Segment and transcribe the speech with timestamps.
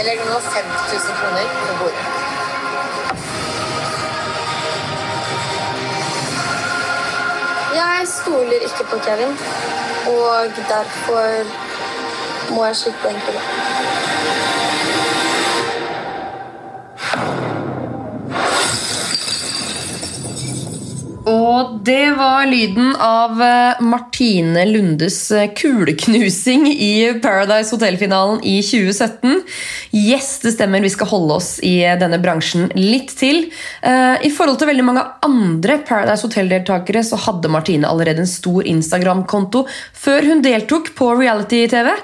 [0.00, 2.04] Jeg legger nå 50 000 kroner på bordet.
[7.74, 9.36] Jeg stoler ikke på Kevin,
[10.14, 11.28] og derfor
[12.54, 13.40] må jeg slutte egentlig.
[21.50, 26.92] Og det var lyden av eh, Martine Lundes eh, kuleknusing i
[27.22, 29.40] Paradise Hotel-finalen i 2017.
[29.96, 33.48] Yes, det stemmer, vi skal holde oss i denne bransjen litt til.
[33.82, 38.68] Eh, I forhold til veldig mange andre Paradise Hotel-deltakere så hadde Martine allerede en stor
[38.70, 39.64] Instagram-konto
[39.96, 41.96] før hun deltok på reality-TV.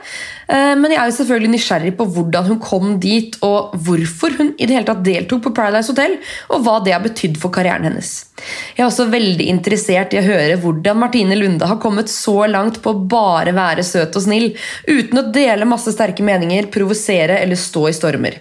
[0.46, 4.68] Men jeg er jo selvfølgelig nysgjerrig på hvordan hun kom dit, og hvorfor hun i
[4.68, 6.15] det hele tatt deltok på Paradise Hotel,
[6.54, 8.12] og hva det har betydd for karrieren hennes.
[8.76, 12.80] Jeg er også veldig interessert i å høre hvordan Martine Lunde har kommet så langt
[12.82, 14.52] på å bare være søt og snill,
[14.88, 18.40] uten å dele masse sterke meninger, provosere eller stå i stormer.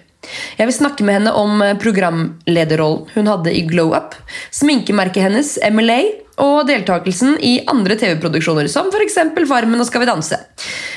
[0.56, 4.16] Jeg vil snakke med henne om programlederrollen hun hadde i Glow Up,
[4.54, 6.00] sminkemerket hennes MLA
[6.42, 9.16] og deltakelsen i andre TV-produksjoner, som f.eks.
[9.48, 10.38] Farmen og Skal vi danse.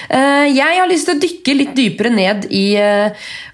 [0.09, 2.65] Jeg har lyst til å dykke litt dypere ned i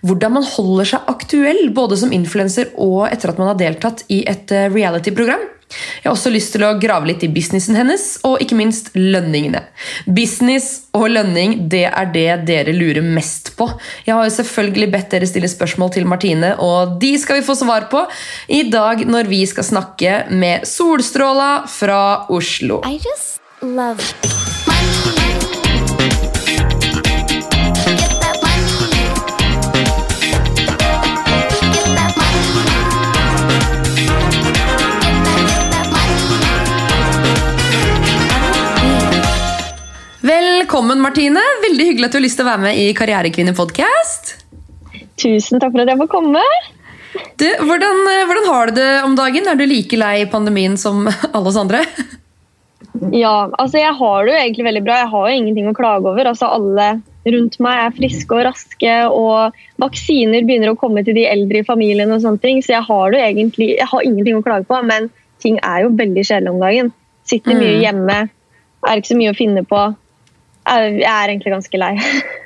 [0.06, 4.24] hvordan man holder seg aktuell, både som influenser og etter at man har deltatt i
[4.30, 5.44] et reality-program.
[5.70, 9.64] Jeg har også lyst til å grave litt i businessen hennes, og ikke minst lønningene.
[10.06, 13.68] Business og lønning det er det dere lurer mest på.
[14.06, 17.58] Jeg har jo selvfølgelig bedt dere stille spørsmål til Martine, og de skal vi få
[17.60, 18.06] svar på
[18.54, 22.84] i dag når vi skal snakke med Solstråla fra Oslo.
[22.86, 24.45] I just love
[40.66, 41.42] Velkommen, Martine.
[41.62, 44.30] Veldig hyggelig at du har lyst til å være med i Karrierekvinne-podkast.
[45.22, 46.42] Tusen takk for at jeg får komme.
[47.38, 49.46] Du, hvordan, hvordan, har du det om dagen?
[49.46, 51.04] Er du like lei pandemien som
[51.36, 51.84] alle oss andre?
[53.14, 54.96] Ja, altså jeg har det jo egentlig veldig bra.
[55.04, 56.32] Jeg har jo ingenting å klage over.
[56.32, 56.88] Altså Alle
[57.36, 61.68] rundt meg er friske og raske, og vaksiner begynner å komme til de eldre i
[61.68, 62.10] familien.
[62.16, 64.82] og sånne ting, Så jeg har det jo egentlig, jeg har ingenting å klage på,
[64.82, 65.12] men
[65.46, 66.90] ting er jo veldig kjedelig om dagen.
[67.22, 67.86] Sitter mye Mm.
[67.86, 68.18] hjemme,
[68.88, 69.84] er ikke så mye å finne på.
[70.66, 71.94] Jeg er egentlig ganske lei.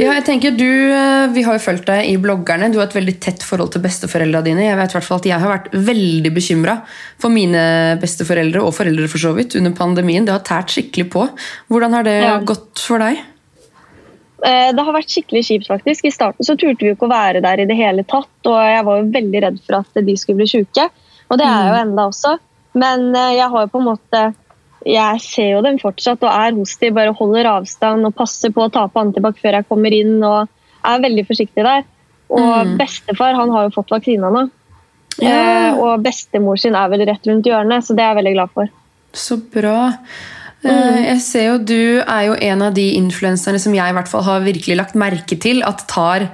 [0.00, 2.70] Ja, jeg tenker du, eh, Vi har jo fulgt deg i bloggerne.
[2.72, 4.64] Du har et veldig tett forhold til besteforeldrene dine.
[4.64, 6.78] Jeg vet hvert at jeg har vært veldig bekymra
[7.20, 10.24] for mine besteforeldre og foreldre for så vidt under pandemien.
[10.26, 11.26] Det har tært skikkelig på.
[11.70, 12.38] Hvordan har det Ja.
[12.40, 13.20] gått for deg?
[14.44, 16.04] Eh, Det har vært skikkelig kjipt, faktisk.
[16.06, 18.58] I starten så turte vi jo ikke å være der i det hele tatt, og
[18.58, 20.88] jeg var jo veldig redd for at de skulle bli syke.
[21.30, 22.38] Og det er jeg jo enda også.
[22.74, 24.34] Men eh, jeg har jo på en måte
[24.86, 28.64] Jeg ser jo dem fortsatt og er hos dem, bare holder avstand og passer på
[28.66, 30.48] å ta på antibac før jeg kommer inn og
[30.84, 31.84] er veldig forsiktig der.
[32.32, 32.76] Og Mm.
[32.78, 34.50] bestefar han har jo fått vaksina nå.
[35.20, 35.28] Ja.
[35.28, 38.50] Eh, Og bestemor sin er vel rett rundt hjørnet, så det er jeg veldig glad
[38.54, 38.68] for.
[39.12, 39.92] Så bra.
[40.64, 41.04] Mm.
[41.04, 44.22] Jeg ser jo Du er jo en av de influenserne som jeg i hvert fall
[44.22, 46.30] har virkelig lagt merke til at tar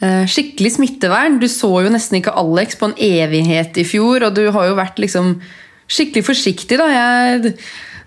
[0.00, 1.40] eh, skikkelig smittevern.
[1.40, 4.76] Du så jo nesten ikke Alex på en evighet i fjor, og du har jo
[4.78, 5.40] vært liksom
[5.88, 6.78] skikkelig forsiktig.
[6.80, 6.86] da.
[6.92, 7.54] Jeg,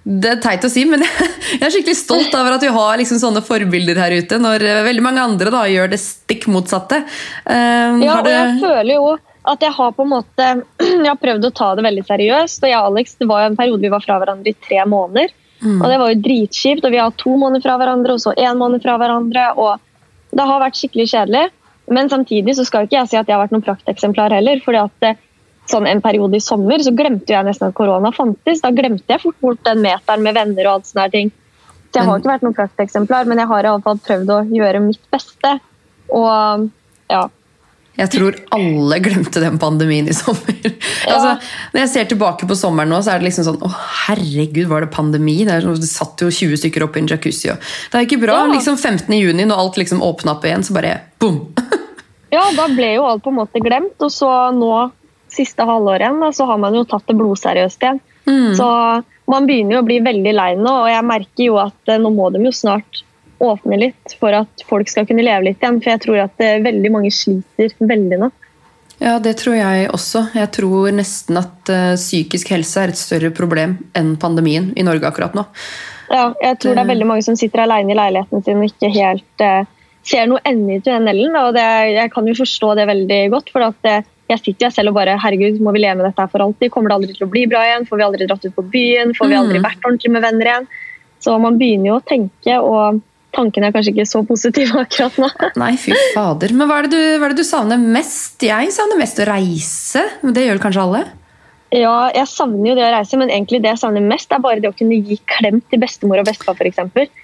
[0.01, 1.03] det er teit å si, men
[1.59, 4.79] jeg er skikkelig stolt over at vi har liksom sånne forbilder her ute, når eh,
[4.87, 7.03] veldig mange andre da gjør det stikk motsatte.
[7.45, 9.11] Eh, Ja, og jeg føler jo
[9.51, 10.47] at jeg har på en måte
[11.01, 12.61] Jeg har prøvd å ta det veldig seriøst.
[12.61, 14.83] Og jeg og Alex det var jo en periode vi var fra hverandre i tre
[14.85, 15.31] måneder.
[15.61, 16.85] Og det var jo dritkjipt.
[16.85, 19.47] Og vi har to måneder fra hverandre, og så én måned fra hverandre.
[19.61, 19.81] Og
[20.37, 21.43] det har vært skikkelig kjedelig.
[21.93, 24.61] Men samtidig så skal ikke jeg si at jeg har vært noen prakteksemplar heller.
[24.65, 25.11] fordi at det,
[25.71, 28.63] sånn en periode i sommer så glemte jeg nesten at korona fantes.
[28.63, 31.31] Da glemte jeg fort bort den meteren med venner og alt sånne ting.
[31.91, 34.41] Så jeg har ikke vært noen prakteksemplar, men jeg har i alle fall prøvd å
[34.47, 35.57] gjøre mitt beste.
[36.15, 36.67] Og
[37.11, 37.25] ja,
[37.99, 40.55] Jeg tror alle glemte den pandemien i sommer.
[41.11, 41.31] Altså,
[41.73, 43.69] når jeg ser tilbake på sommeren nå, så er det liksom sånn Å,
[44.05, 45.39] herregud, var det pandemi?
[45.47, 47.49] Det, er, det satt jo 20 stykker oppe i en jacuzzi.
[47.51, 47.57] Og
[47.91, 48.37] det er ikke bra.
[48.45, 48.51] Ja.
[48.53, 49.09] Liksom 15.
[49.17, 51.41] juni, når alt liksom åpna opp igjen, så bare boom!
[52.31, 54.71] Ja, da ble jo alt på en måte glemt, og så nå,
[55.31, 58.01] siste halvåret igjen, da, så har man jo tatt det blodseriøst igjen.
[58.57, 58.67] Så
[59.31, 62.11] man begynner jo å bli veldig lei nå, og jeg merker jo at eh, nå
[62.13, 63.03] må de jo snart
[63.41, 66.59] åpne litt for at folk skal kunne leve litt igjen, for jeg tror at eh,
[66.63, 68.31] veldig mange sliter veldig nå.
[69.01, 70.27] Ja, det tror jeg også.
[70.37, 75.09] Jeg tror nesten at eh, psykisk helse er et større problem enn pandemien i Norge
[75.09, 75.47] akkurat nå.
[76.11, 78.91] Ja, jeg tror det er veldig mange som sitter alene i leiligheten sin og ikke
[78.93, 79.45] helt
[80.07, 83.67] ser noe ende i tunnelen, og det, jeg kan jo forstå det veldig godt, for
[83.67, 86.31] at eh, jeg sitter jo selv og bare Herregud, må vi leve med dette her
[86.31, 86.71] for alltid?
[86.73, 87.85] Kommer det aldri til å bli bra igjen?
[87.89, 89.13] Får vi aldri dratt ut på byen?
[89.17, 89.65] Får vi aldri Mm.
[89.67, 90.67] vært ordentlig med venner igjen?
[91.21, 93.01] Så man begynner jo å tenke, og
[93.31, 95.29] tankene er kanskje ikke så positive akkurat nå.
[95.61, 96.51] Nei, fy fader.
[96.57, 98.41] Men hva er, det du, hva er det du savner mest?
[98.43, 100.01] Jeg savner mest å reise.
[100.23, 101.03] Det gjør kanskje alle?
[101.71, 104.59] Ja, jeg savner jo det å reise, men egentlig det jeg savner mest, er bare
[104.59, 106.81] det å kunne gi klem til bestemor og bestefar, f.eks.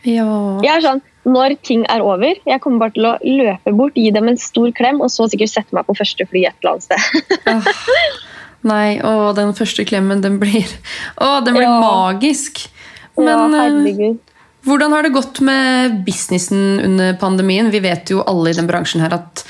[0.07, 0.27] Ja.
[0.63, 4.12] Jeg er sånn, Når ting er over, jeg kommer bare til å løpe bort, gi
[4.16, 6.88] dem en stor klem, og så sikkert sette meg på første fly et eller annet
[6.88, 7.38] sted.
[7.52, 7.70] Åh,
[8.68, 10.66] Nei, å, den første klemmen, den blir,
[11.22, 11.76] å, den blir Ja.
[11.84, 12.64] magisk.
[13.18, 14.18] Men ja, herregud.
[14.66, 17.70] hvordan har det gått med businessen under pandemien?
[17.72, 19.44] Vi vet jo alle i den bransjen her at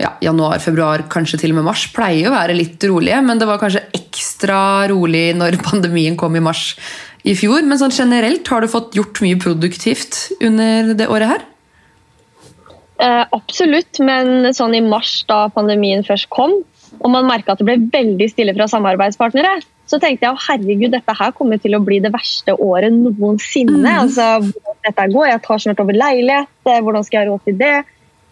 [0.00, 3.46] ja, januar, februar, kanskje til og med mars pleier å være litt rolige, men det
[3.48, 4.58] var kanskje ekstra
[4.92, 6.74] rolig når pandemien kom i mars
[7.26, 7.66] i fjor.
[7.66, 11.46] Men sånn generelt, har du fått gjort mye produktivt under det året her?
[12.96, 16.62] Eh, absolutt, men sånn i mars da pandemien først kom,
[16.96, 21.14] og man merka at det ble veldig stille fra samarbeidspartnere, så tenkte jeg herregud, dette
[21.14, 23.92] her kommer til å bli det verste året noensinne.
[24.00, 27.44] Altså, hvordan dette går, Jeg tar snart over leilighet, eh, hvordan skal jeg ha råd
[27.44, 27.76] til det?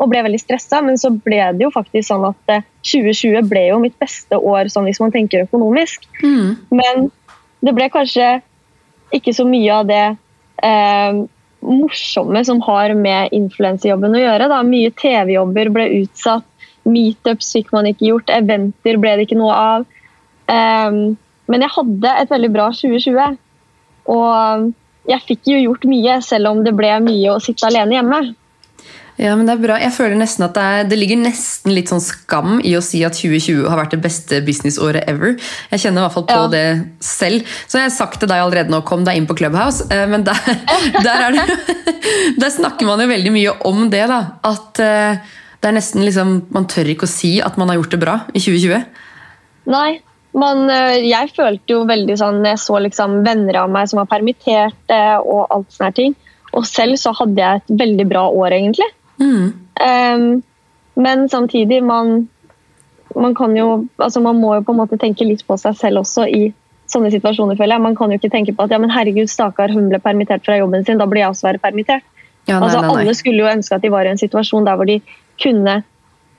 [0.03, 3.69] Og ble veldig stressa, men så ble det jo faktisk sånn at eh, 2020 ble
[3.69, 6.09] jo mitt beste år sånn hvis man tenker økonomisk.
[6.25, 7.11] Men
[7.65, 8.41] det ble kanskje
[9.13, 10.05] ikke så mye av det
[10.65, 11.19] eh,
[11.65, 14.49] morsomme som har med influensejobben å gjøre.
[14.53, 14.63] Da.
[14.67, 16.47] Mye TV-jobber ble utsatt,
[16.85, 19.87] meetups fikk man ikke gjort, eventer ble det ikke noe av.
[20.53, 21.01] Eh,
[21.53, 23.37] men jeg hadde et veldig bra 2020.
[24.15, 24.73] Og
[25.09, 28.23] jeg fikk jo gjort mye, selv om det ble mye å sitte alene hjemme.
[29.17, 29.75] Ja, men det er bra.
[29.79, 33.05] Jeg føler nesten at det, er, det ligger nesten litt sånn skam i å si
[33.07, 35.37] at 2020 har vært det beste businessåret ever.
[35.71, 36.49] Jeg kjenner i hvert fall på Ja.
[36.51, 36.65] det
[36.99, 37.47] selv.
[37.71, 39.87] Så jeg har sagt til deg allerede nå, kom deg inn på Clubhouse.
[39.95, 40.41] eh, Men der,
[41.07, 41.47] der, er det,
[42.43, 44.19] der snakker man jo veldig mye om det, da.
[44.51, 45.23] At eh,
[45.63, 48.17] det er nesten liksom Man tør ikke å si at man har gjort det bra
[48.35, 48.83] i 2020.
[49.71, 50.01] Nei,
[50.35, 54.11] men øh, jeg følte jo veldig sånn Jeg så liksom venner av meg som var
[54.11, 56.19] permitterte og alt sånne ting.
[56.53, 58.91] Og selv så hadde jeg et veldig bra år, egentlig.
[59.21, 59.53] Mm.
[59.81, 60.43] Um,
[60.95, 62.29] men samtidig, man,
[63.15, 66.03] man kan jo altså Man må jo på en måte tenke litt på seg selv
[66.05, 66.49] også i
[66.91, 67.85] sånne situasjoner, føler jeg.
[67.87, 70.59] Man kan jo ikke tenke på at ja, men herregud, stakkar, hun ble permittert fra
[70.61, 72.05] jobben sin, da blir jeg også være permittert.
[72.45, 73.03] Ja, nei, altså, nei, nei.
[73.03, 74.99] Alle skulle jo ønske at de var i en situasjon der hvor de
[75.41, 75.79] kunne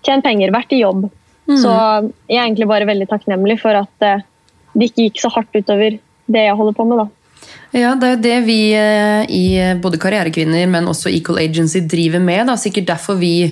[0.05, 1.07] tjene penger, vært i jobb.
[1.49, 1.57] Mm.
[1.61, 4.23] Så jeg er egentlig bare veldig takknemlig for at eh,
[4.75, 7.01] det ikke gikk så hardt utover det jeg holder på med.
[7.01, 7.24] da.
[7.75, 9.45] Ja, det er jo det vi eh, i
[9.83, 12.47] både Karrierekvinner, men også Equal Agency driver med.
[12.47, 12.55] Da.
[12.59, 13.51] Sikkert derfor vi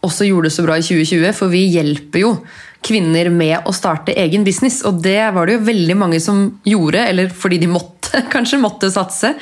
[0.00, 2.34] også gjorde det så bra i 2020, for vi hjelper jo
[2.86, 4.80] kvinner med å starte egen business.
[4.88, 8.92] Og det var det jo veldig mange som gjorde, eller fordi de måtte, kanskje måtte
[8.92, 9.34] satse.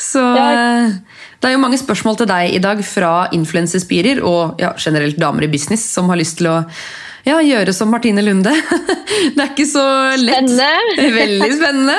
[0.00, 0.94] Så eh,
[1.40, 5.44] det er jo mange spørsmål til deg i dag fra influensespirer og ja, generelt damer
[5.44, 6.62] i business som har lyst til å
[7.26, 8.52] ja, gjøre som Martine Lunde.
[9.34, 9.82] Det er ikke så
[10.20, 10.46] lett.
[10.46, 11.14] Spennende.
[11.20, 11.96] Veldig spennende.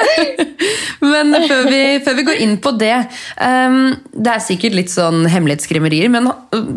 [1.04, 2.94] Men før vi, før vi går inn på det
[3.44, 3.82] ehm,
[4.12, 6.30] Det er sikkert litt sånn hemmelighetsskremmerier, men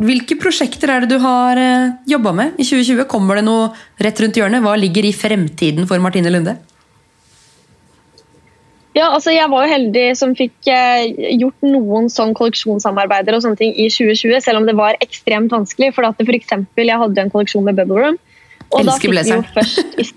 [0.04, 3.06] hvilke prosjekter er det du har uh, jobba med i 2020?
[3.10, 3.70] Kommer det noe
[4.02, 4.64] rett rundt hjørnet?
[4.64, 6.56] Hva ligger i fremtiden for Martine Lunde?
[8.96, 13.60] Ja, altså Jeg var jo heldig som fikk eh, gjort noen sånn kolleksjonssamarbeider og sånne
[13.60, 15.92] ting i 2020, selv om det var ekstremt vanskelig.
[15.94, 18.18] For at eksempel, Jeg hadde en kolleksjon med Bubble Room.
[18.70, 19.46] Og Elsker blazeren.
[19.54, 20.16] først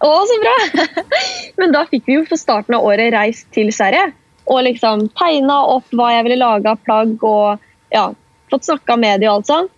[0.00, 0.84] Å, så bra!
[1.60, 4.06] Men da fikk vi jo for starten av året reist til Sverige
[4.50, 7.60] og liksom tegna opp hva jeg ville lage av plagg og
[7.92, 8.06] ja,
[8.50, 9.68] fått snakka med de og alt sånn.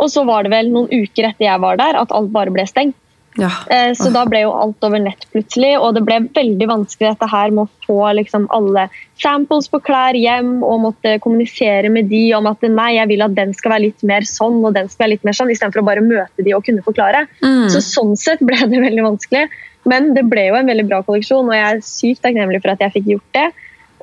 [0.00, 2.66] Og så var det vel noen uker etter jeg var der at alt bare ble
[2.68, 2.96] stengt.
[3.38, 3.50] Ja.
[3.70, 7.28] Eh, Så da ble jo alt over nett plutselig, og det ble veldig vanskelig dette
[7.30, 8.88] her med å få liksom alle
[9.22, 13.34] samples på klær hjem og måtte kommunisere med de om at nei, jeg vil at
[13.36, 15.86] den skal være litt mer sånn og den skal være litt mer sånn, istedenfor å
[15.86, 17.26] bare møte de og kunne forklare.
[17.42, 17.68] Mm.
[17.70, 19.48] Så sånn sett ble det veldig vanskelig.
[19.86, 22.80] Men det ble jo en veldig bra kolleksjon, og jeg er sykt takknemlig for at
[22.84, 23.46] jeg fikk gjort det.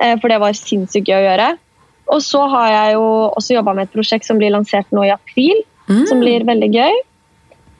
[0.00, 1.58] eh, For det var sinnssykt gøy å gjøre.
[2.08, 3.04] Og så har jeg jo
[3.36, 6.06] også jobba med et prosjekt som blir lansert nå i april, Mm.
[6.06, 6.96] som blir veldig gøy.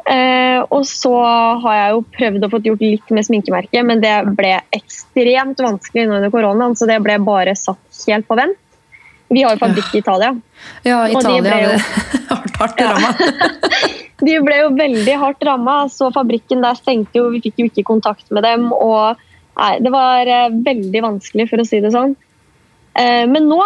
[0.08, 1.12] Eh, og så
[1.64, 6.06] har jeg jo prøvd å få gjort litt med sminkemerket, men det ble ekstremt vanskelig
[6.08, 8.56] under koronaen, så det ble bare satt helt på vent.
[9.28, 10.30] Vi har jo fabrikk i Italia.
[10.88, 11.80] ja, Italia ble jo-
[12.30, 13.10] hardt, hardt ramma.
[14.24, 17.28] De ble jo veldig hardt ramma, så fabrikken der stengte jo.
[17.30, 18.72] Vi fikk jo ikke kontakt med dem.
[18.72, 19.20] og
[19.60, 22.16] nei, Det var eh, veldig vanskelig, for å si det sånn.
[22.98, 23.60] Eh, men nå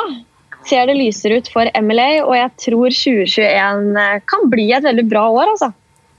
[0.67, 5.07] ser det lysere ut for MLA, og jeg tror 2021 eh, kan bli et veldig
[5.09, 5.55] bra år.
[5.55, 5.71] altså.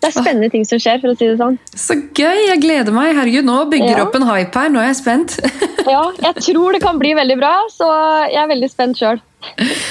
[0.03, 1.55] Det er spennende ting som skjer, for å si det sånn.
[1.79, 2.41] Så gøy!
[2.49, 3.13] Jeg gleder meg.
[3.15, 4.03] Herregud, nå bygger Ja.
[4.03, 4.69] opp en hype her.
[4.73, 5.39] Nå er jeg spent.
[5.83, 7.87] Ja, jeg tror det kan bli veldig bra, så
[8.31, 9.17] jeg er veldig spent sjøl.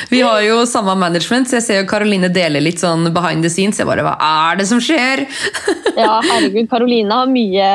[0.08, 3.50] Vi har jo samme management, så jeg ser jo Karoline dele litt sånn behind the
[3.52, 3.76] scenes.
[3.76, 4.14] Jeg bare, Hva
[4.52, 5.26] er det som skjer?
[6.00, 7.68] Ja, herregud, Karoline har mye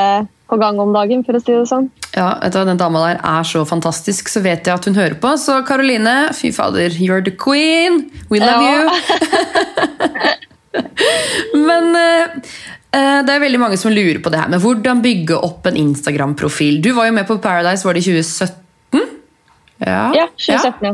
[0.49, 1.91] på gang om dagen, for å si det sånn.
[2.15, 5.19] Ja, vet du Den dama der er så fantastisk, så vet jeg at hun hører
[5.21, 5.35] på.
[5.37, 8.07] Så Karoline, fy fader, you're the queen!
[8.31, 8.81] We love Ja.
[8.81, 8.89] you!
[11.67, 15.67] Men eh, det er veldig mange som lurer på det her med hvordan bygge opp
[15.69, 16.79] en Instagram-profil.
[16.83, 18.55] Du var jo med på Paradise, var det i 2017?
[19.77, 20.93] Ja, Ja, 2017, ja.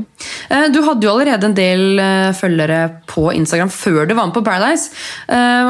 [0.51, 2.01] Eh, Du hadde jo allerede en del
[2.35, 4.89] følgere på Instagram før du var med på Paradise.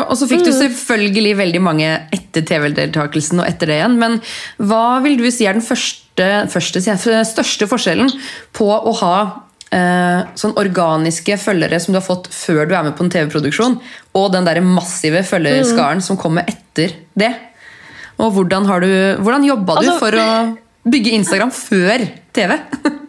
[0.08, 4.00] Og så fikk du selvfølgelig veldig mange etter TV-deltakelsen og etter det igjen.
[4.02, 4.18] Men
[4.58, 6.82] hva vil du si er den første, første
[7.30, 8.10] største forskjellen
[8.58, 9.16] på å ha
[9.74, 13.80] eh, sånn organiske følgere som du har fått før du er med på en TV-produksjon,
[14.16, 17.34] og den der massive følgerskaren som kommer etter det?
[18.22, 18.92] Og hvordan, har du,
[19.26, 20.28] hvordan jobba du Altså- for å
[20.94, 22.60] bygge Instagram før TV?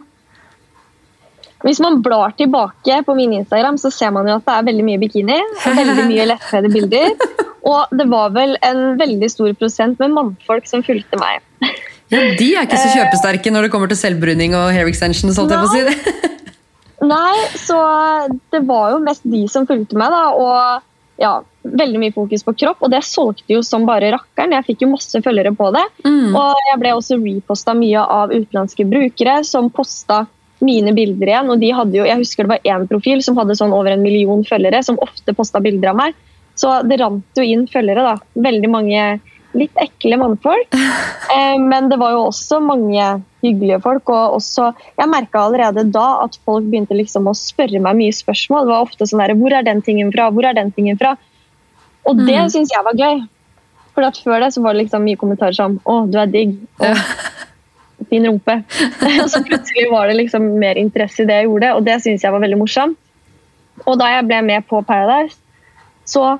[1.65, 4.83] Hvis man blar tilbake på min Instagram, så ser man jo at det er veldig
[4.85, 5.37] mye bikini.
[5.65, 7.15] og Veldig mye lettkledde bilder.
[7.65, 11.41] Og det var vel en veldig stor prosent med mannfolk som fulgte meg.
[12.13, 15.39] Ja, De er ikke så kjøpesterke når det kommer til selvbruning og hair extensions.
[15.41, 15.95] holdt jeg på å si det.
[17.03, 17.77] Nei, så
[18.53, 20.23] det var jo mest de som fulgte meg, da.
[20.35, 21.33] Og ja,
[21.63, 22.83] veldig mye fokus på kropp.
[22.85, 24.55] Og det solgte jo som bare rakkeren.
[24.55, 25.83] Jeg fikk jo masse følgere på det.
[26.35, 30.25] Og jeg ble også reposta mye av utenlandske brukere som posta
[30.63, 31.51] mine bilder igjen.
[31.51, 34.05] Og de hadde jo, jeg husker det var én profil som hadde sånn over en
[34.05, 36.19] million følgere, som ofte posta bilder av meg.
[36.55, 38.43] Så det rant jo inn følgere, da.
[38.47, 39.07] Veldig mange
[39.55, 40.75] litt ekle mannfolk.
[41.35, 43.01] Eh, men det var jo også mange
[43.45, 44.09] hyggelige folk.
[44.09, 48.65] Og også, jeg merka allerede da at folk begynte liksom å spørre meg mye spørsmål.
[48.65, 50.29] Det var ofte sånn der, Hvor er den tingen fra?
[50.31, 51.15] Hvor er den tingen fra?
[52.05, 52.49] Og det Mm.
[52.53, 53.23] syns jeg var gøy.
[53.95, 56.57] For at før det så var det liksom mye kommentarer som Å, du er digg.
[56.79, 56.95] Og
[58.09, 58.57] fin rumpe.
[59.23, 62.21] Og så plutselig var det liksom mer interesse i det jeg gjorde, og det syns
[62.25, 62.97] jeg var veldig morsomt.
[63.85, 65.37] Og da jeg ble med på Paradise,
[66.05, 66.37] så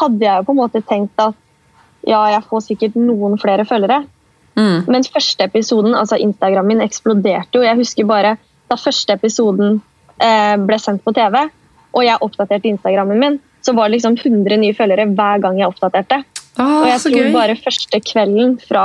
[0.00, 1.34] hadde jeg på en måte tenkt at
[2.06, 4.02] ja, jeg får sikkert noen flere følgere.
[4.56, 4.84] Mm.
[4.86, 7.64] Men første episoden, altså Instagram min eksploderte jo.
[7.66, 8.36] Jeg husker bare
[8.70, 9.80] da første episoden
[10.22, 11.40] eh, ble sendt på TV,
[11.94, 15.70] og jeg oppdaterte Instagrammen min, så var det liksom 100 nye følgere hver gang jeg
[15.72, 16.22] oppdaterte.
[16.60, 17.32] Ah, Og jeg tror gøy.
[17.34, 18.84] bare første kvelden fra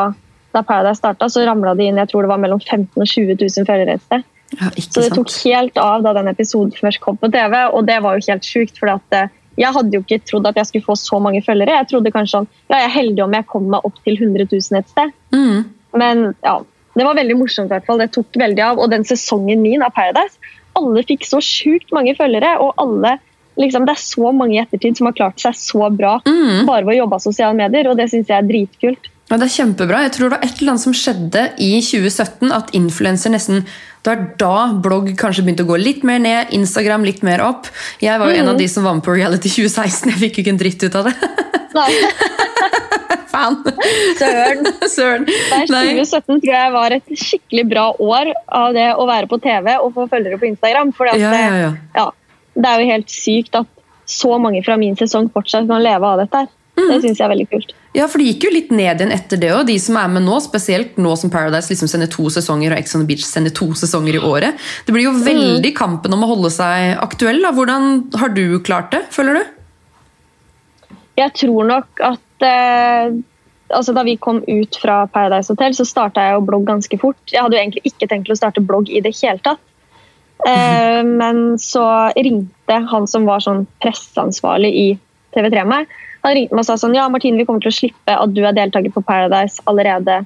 [0.56, 3.36] da Paradise starta, så ramla det inn jeg tror det var mellom 15 og 20
[3.38, 4.24] 000 følgere et sted.
[4.58, 8.00] Ja, Så det tok helt av da den episoden først kom på TV, og det
[8.02, 8.80] var jo helt sjukt.
[8.82, 8.90] For
[9.60, 11.76] jeg hadde jo ikke trodd at jeg skulle få så mange følgere.
[11.82, 14.48] Jeg trodde kanskje sånn, ja, jeg er heldig om jeg kommer meg opp til 100
[14.54, 15.16] 000 et sted.
[15.36, 15.66] Mm.
[16.00, 16.54] Men ja,
[16.96, 18.00] det var veldig morsomt i hvert fall.
[18.00, 18.80] Det tok veldig av.
[18.80, 20.40] Og den sesongen min av Paradise,
[20.80, 23.18] alle fikk så sjukt mange følgere, og alle
[23.60, 26.66] liksom, Det er så mange i ettertid som har klart seg så bra Mm.
[26.66, 29.10] bare ved å jobbe av sosiale medier, og det syns jeg er dritkult.
[29.30, 30.02] Ja, det er kjempebra.
[30.08, 33.62] Jeg tror det var et eller annet som skjedde i 2017, at influenser nesten
[34.02, 37.68] Det var da blogg kanskje begynte å gå litt mer ned, Instagram litt mer opp.
[38.02, 40.14] Jeg var jo en av de som var med på Reality 2016.
[40.14, 41.16] Jeg fikk jo ikke en dritt ut av det.
[41.76, 41.90] Nei,
[43.34, 43.60] Fan!
[44.18, 44.70] søren.
[44.96, 45.28] Søren.
[45.28, 45.66] Nei.
[45.70, 49.92] 2017 tror jeg var et skikkelig bra år av det å være på TV og
[49.98, 50.96] få følgere på Instagram.
[50.98, 51.74] For ja, ja.
[51.96, 52.08] ja,
[52.56, 53.70] det er jo helt sykt at
[54.10, 56.42] så mange fra min sesong fortsatt kan leve av dette.
[56.42, 56.56] her.
[56.80, 56.90] Mm.
[56.94, 57.74] Det syns jeg er veldig kult.
[57.98, 59.66] Ja, for det gikk jo litt ned igjen etter det òg.
[59.68, 62.96] De som er med nå, spesielt nå som Paradise liksom sender to sesonger og Ex
[62.96, 64.70] on the Beach sender to sesonger i året.
[64.88, 67.42] Det blir jo veldig kampen om å holde seg aktuell.
[67.46, 67.54] Da.
[67.58, 67.90] Hvordan
[68.22, 69.56] har du klart det, føler du?
[71.20, 73.18] Jeg tror nok at eh,
[73.70, 77.20] altså Da vi kom ut fra Paradise Hotel, så starta jeg å blogge ganske fort.
[77.30, 79.62] Jeg hadde jo egentlig ikke tenkt å starte blogg i det hele tatt.
[80.48, 84.88] Eh, men så ringte han som var sånn presseansvarlig i
[85.36, 85.92] TV3 meg.
[86.26, 88.42] Han ringte meg og sa sånn Ja, Martine, vi kommer til å slippe at du
[88.46, 90.20] er deltaker på Paradise allerede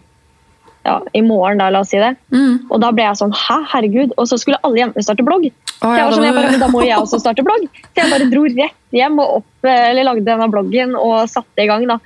[0.84, 2.10] ja, i morgen, da, la oss si det.
[2.34, 2.66] Mm.
[2.68, 4.16] Og da ble jeg sånn Hæ, herregud?
[4.20, 5.46] Og så skulle alle jentene starte blogg.
[5.48, 7.68] Å, Så jeg var sånn, jeg bare, da må jeg også starte blogg.
[7.86, 11.70] Så jeg bare dro rett hjem og opp, eller lagde denne bloggen og satte i
[11.70, 11.86] gang.
[11.88, 12.00] da.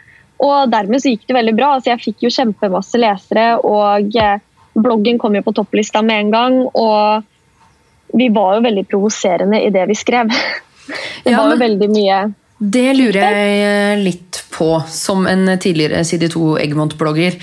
[0.46, 1.72] Og dermed så gikk det veldig bra.
[1.80, 4.38] Altså, jeg fikk jo kjempemasse lesere, og eh,
[4.78, 6.60] bloggen kom jo på topplista med en gang.
[6.78, 10.30] Og vi var jo veldig provoserende i det vi skrev.
[11.26, 12.18] Det Ja, var jo veldig mye
[12.60, 17.38] Det lurer jeg litt på, som en tidligere Side 2 Eggmont-blogger.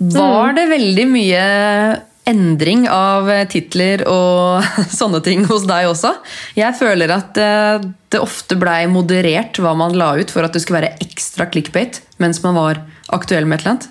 [0.00, 0.54] Var Mm.
[0.56, 1.42] det veldig mye
[2.26, 4.64] endring av titler og
[5.00, 6.14] sånne ting hos deg også?
[6.56, 10.62] Jeg føler at eh, det ofte blei moderert hva man la ut for at det
[10.64, 12.80] skulle være ekstra clickbait mens man var
[13.12, 13.90] aktuell med et eller annet.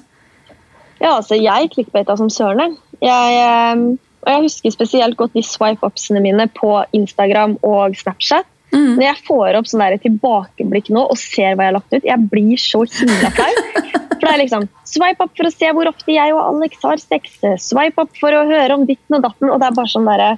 [1.04, 2.78] Ja, altså jeg clickbata som søren.
[3.04, 3.06] jeg.
[3.06, 8.48] Jeg, eh, og jeg husker spesielt godt de swipe-upsene mine på Instagram og Snapchat.
[8.74, 8.96] Mm.
[8.98, 12.30] Når jeg får opp sånn tilbakeblikk nå og ser hva jeg har lagt ut, jeg
[12.32, 13.52] blir så himla flau.
[14.24, 17.02] For det er liksom swipe up for å se hvor ofte jeg og Alex har
[17.02, 17.34] sex.
[17.60, 19.50] Swipe up for å høre om ditten og datten.
[19.52, 20.30] Og det er bare sånn derre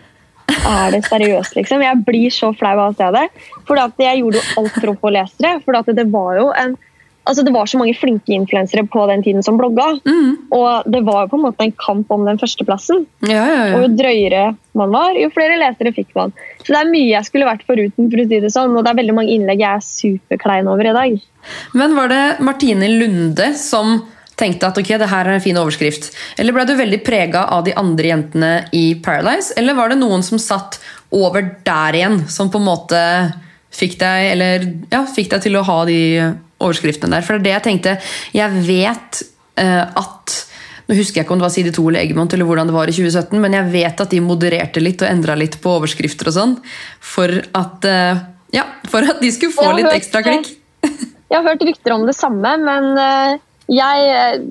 [0.65, 1.83] Er det seriøst, liksom?
[1.85, 3.27] Jeg blir så flau av å se det.
[3.69, 5.51] For jeg gjorde jo alt for å få lesere.
[5.61, 6.73] For det var jo en
[7.25, 9.87] altså Det var så mange flinke influensere på den tiden som blogga.
[10.05, 10.49] Mm.
[10.53, 13.05] Og det var jo på en måte en kamp om den førsteplassen.
[13.25, 16.33] Ja, ja, Og jo drøyere man var, jo flere lesere fikk man.
[16.61, 18.75] Så det er mye jeg skulle vært foruten, for å si det sånn.
[18.75, 21.15] Og det er veldig mange innlegg jeg er superklein over i dag.
[21.77, 23.97] Men var det Martine Lunde som
[24.35, 26.11] tenkte at ok, det her er en fin overskrift?
[26.37, 29.55] Eller ble du veldig prega av de andre jentene i Paradise?
[29.57, 30.77] Eller var det noen som satt
[31.15, 33.01] over der igjen, som på en måte
[33.75, 36.01] fikk deg, eller, ja, fikk deg til å ha de
[36.63, 37.25] overskriftene der?
[37.25, 37.95] For det er det jeg tenkte.
[38.35, 39.23] Jeg vet
[39.61, 40.35] uh, at
[40.85, 42.89] nå husker jeg ikke om det var Side 2 eller Eggemont, eller hvordan det var
[42.89, 46.35] i 2017, men jeg vet at de modererte litt og endra litt på overskrifter og
[46.35, 46.53] sånn,
[47.01, 48.21] for at, uh,
[48.53, 50.53] ja, for at de skulle få litt hørt ekstra klikk.
[51.25, 53.39] Jeg har hørt rykter om det samme, men uh,
[53.73, 54.43] jeg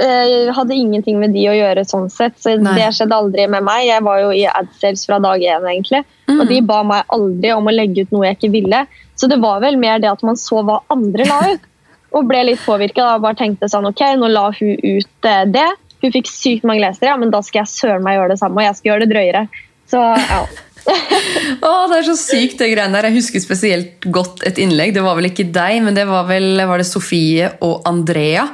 [0.00, 2.38] uh, hadde ingenting med de å gjøre sånn sett.
[2.40, 2.72] Så Nei.
[2.80, 3.84] det skjedde aldri med meg.
[3.90, 6.00] Jeg var jo i AdSales fra dag én, egentlig.
[6.32, 8.80] Og de ba meg aldri om å legge ut noe jeg ikke ville.
[9.22, 11.68] Så det var vel mer det at man så hva andre la ut.
[12.12, 15.68] Og ble litt påvirka bare tenkte sånn Ok, nå la hun ut eh, det.
[16.02, 18.58] Hun fikk sykt mange lesere, ja, men da skal jeg søren meg gjøre det samme.
[18.58, 19.44] Og jeg skal gjøre det drøyere.
[19.92, 20.42] Så ja.
[21.68, 23.12] Å, det er så sykt, det greiene der.
[23.12, 24.96] Jeg husker spesielt godt et innlegg.
[24.96, 28.48] Det var vel ikke deg, men det var vel var det Sofie og Andrea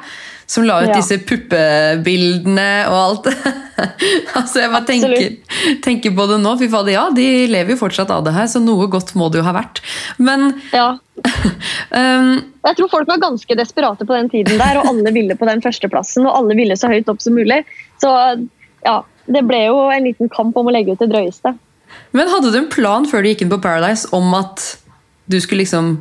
[0.48, 0.96] som la ut Ja.
[0.96, 3.26] disse puppebildene og alt.
[4.38, 5.26] altså, jeg bare tenker,
[5.84, 6.54] tenker på det nå.
[6.60, 9.42] Fy fader, ja, de lever jo fortsatt av det her, så noe godt må det
[9.42, 9.82] jo ha vært.
[10.16, 10.94] Men ja.
[11.92, 12.32] um,
[12.68, 15.62] Jeg tror folk var ganske desperate på den tiden der, og alle ville på den
[15.64, 17.62] førsteplassen, og alle ville så høyt opp som mulig.
[18.00, 18.10] Så
[18.86, 21.58] ja, det ble jo en liten kamp om å legge ut det drøyeste.
[22.16, 24.64] Men hadde du en plan før du gikk inn på Paradise om at
[25.28, 25.98] du skulle liksom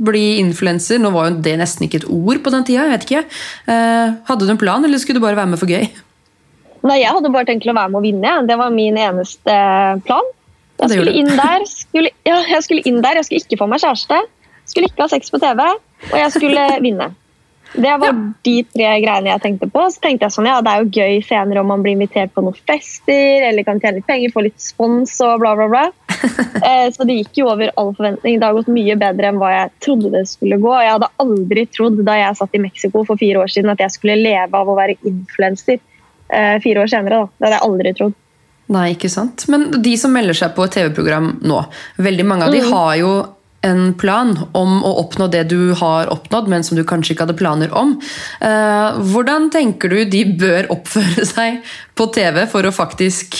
[0.00, 1.00] bli influenser?
[1.02, 2.86] Nå var jo det nesten ikke et ord på den tida.
[2.88, 3.24] jeg vet ikke.
[3.70, 5.86] Eh, hadde du en plan, eller skulle du bare være med for gøy?
[6.80, 8.34] Nei, Jeg hadde bare tenkt å være med og vinne.
[8.48, 9.56] Det var min eneste
[10.06, 10.28] plan.
[10.80, 13.82] Jeg skulle inn der, skulle, ja, jeg skulle inn der, jeg skulle ikke få meg
[13.82, 14.16] kjæreste,
[14.70, 15.60] skulle ikke ha sex på TV,
[16.08, 17.10] og jeg skulle vinne.
[17.72, 19.82] Det var de tre greiene jeg tenkte på.
[19.92, 22.42] Så tenkte jeg sånn, ja, Det er jo gøy senere om man blir invitert på
[22.42, 25.84] noen fester eller kan tjene litt penger, få litt spons og bla, bla, bla.
[26.60, 28.40] Eh, Så det gikk jo over all forventning.
[28.40, 30.72] Det har gått mye bedre enn hva jeg trodde det skulle gå.
[30.82, 33.94] Jeg hadde aldri trodd da jeg satt i Mexico for fire år siden at jeg
[33.94, 37.22] skulle leve av å være influenser eh, fire år senere.
[37.22, 37.30] da.
[37.38, 38.18] Det hadde jeg aldri trodd.
[38.70, 39.46] Nei, ikke sant?
[39.50, 41.62] Men de som melder seg på et TV-program nå,
[41.98, 43.14] veldig mange av de har jo
[43.66, 47.38] en plan om å oppnå det du har oppnådd, men som du kanskje ikke hadde
[47.40, 47.96] planer om.
[48.40, 51.60] Eh, hvordan tenker du de bør oppføre seg
[51.98, 53.36] på TV for å faktisk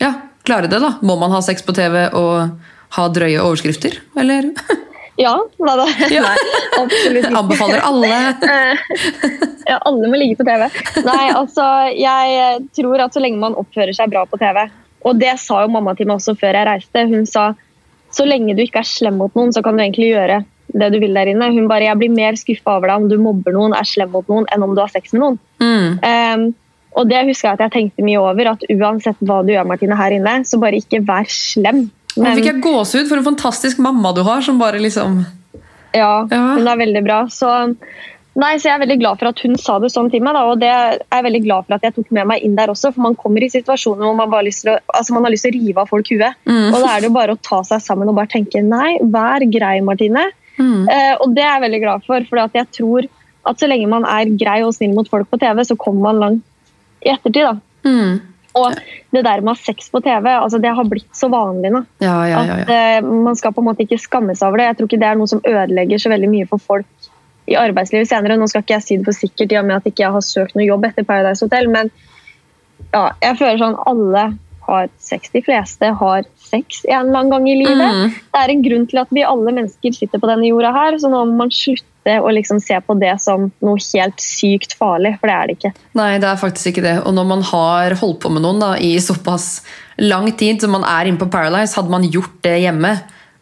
[0.00, 0.14] ja,
[0.48, 0.80] klare det?
[0.80, 0.94] da?
[1.04, 2.54] Må man ha sex på TV og
[2.96, 4.52] ha drøye overskrifter, eller?
[5.18, 6.34] Ja, hva da, nei
[6.78, 7.38] absolutt ikke.
[7.40, 8.18] Anbefaler alle.
[9.68, 10.62] Ja, alle må ligge på TV.
[11.04, 14.62] Nei, altså, jeg tror at så lenge man oppfører seg bra på TV
[15.04, 17.02] Og det sa jo mamma til meg også før jeg reiste.
[17.10, 17.50] Hun sa
[18.14, 20.44] så lenge du ikke er slem mot noen, så kan du egentlig gjøre
[20.78, 21.50] det du vil der inne.
[21.52, 24.26] Hun bare, Jeg blir mer skuffa over deg om du mobber noen, er slem mot
[24.28, 25.38] noen, enn om du har sex med noen.
[25.60, 26.00] Mm.
[26.04, 26.48] Um,
[26.98, 28.50] og det husker jeg at jeg tenkte mye over.
[28.52, 31.86] At uansett hva du gjør, Martine, her inne, så bare ikke vær slem.
[32.18, 35.20] Nå fikk jeg gåsehud for en fantastisk mamma du har, som bare liksom
[35.94, 36.42] Ja, Ja.
[36.58, 37.20] hun er veldig bra.
[37.32, 37.48] Så,
[38.40, 40.36] nei, så jeg er veldig glad for at hun sa det sånn til meg.
[40.36, 42.72] Da, og det er jeg veldig glad for at jeg tok med meg inn der
[42.72, 42.92] også.
[42.94, 45.34] For man kommer i situasjoner hvor man, bare har lyst til å, altså man har
[45.34, 46.40] lyst til å rive av folk huet.
[46.48, 46.68] Mm.
[46.70, 49.46] Og da er det jo bare å ta seg sammen og bare tenke nei, vær
[49.52, 50.28] grei, Martine.
[50.58, 50.88] Mm.
[50.90, 52.30] Eh, og det er jeg veldig glad for.
[52.30, 53.10] For jeg tror
[53.48, 56.24] at så lenge man er grei og snill mot folk på TV, så kommer man
[56.24, 57.46] langt i ettertid.
[57.46, 57.54] da.
[57.88, 58.18] Mm.
[58.58, 58.74] Og
[59.14, 61.82] det der med å ha sex på TV, altså det har blitt så vanlig nå.
[62.02, 64.70] Ja, ja, ja, At eh, Man skal på en måte ikke skamme seg over det.
[64.70, 66.88] Jeg tror ikke det er noe som ødelegger så veldig mye for folk
[67.48, 68.36] i arbeidslivet senere.
[68.38, 70.26] Nå skal ikke jeg si det for sikkert i og med at ikke jeg har
[70.26, 71.90] søkt noe jobb etter Paradise Hotel, men
[72.92, 74.28] ja, jeg føler sånn alle
[74.68, 75.30] har sex.
[75.32, 77.94] De fleste har sex en eller annen gang i livet.
[77.94, 78.16] Mm.
[78.32, 81.10] Det er en grunn til at vi alle mennesker sitter på denne jorda her, så
[81.10, 85.28] nå må man slutte å liksom se på det som noe helt sykt farlig, for
[85.28, 85.72] det er det ikke.
[85.98, 86.96] Nei, det er faktisk ikke det.
[87.08, 89.48] Og når man har holdt på med noen da, i såpass
[90.00, 92.98] lang tid som man er inne på Paradise, hadde man gjort det hjemme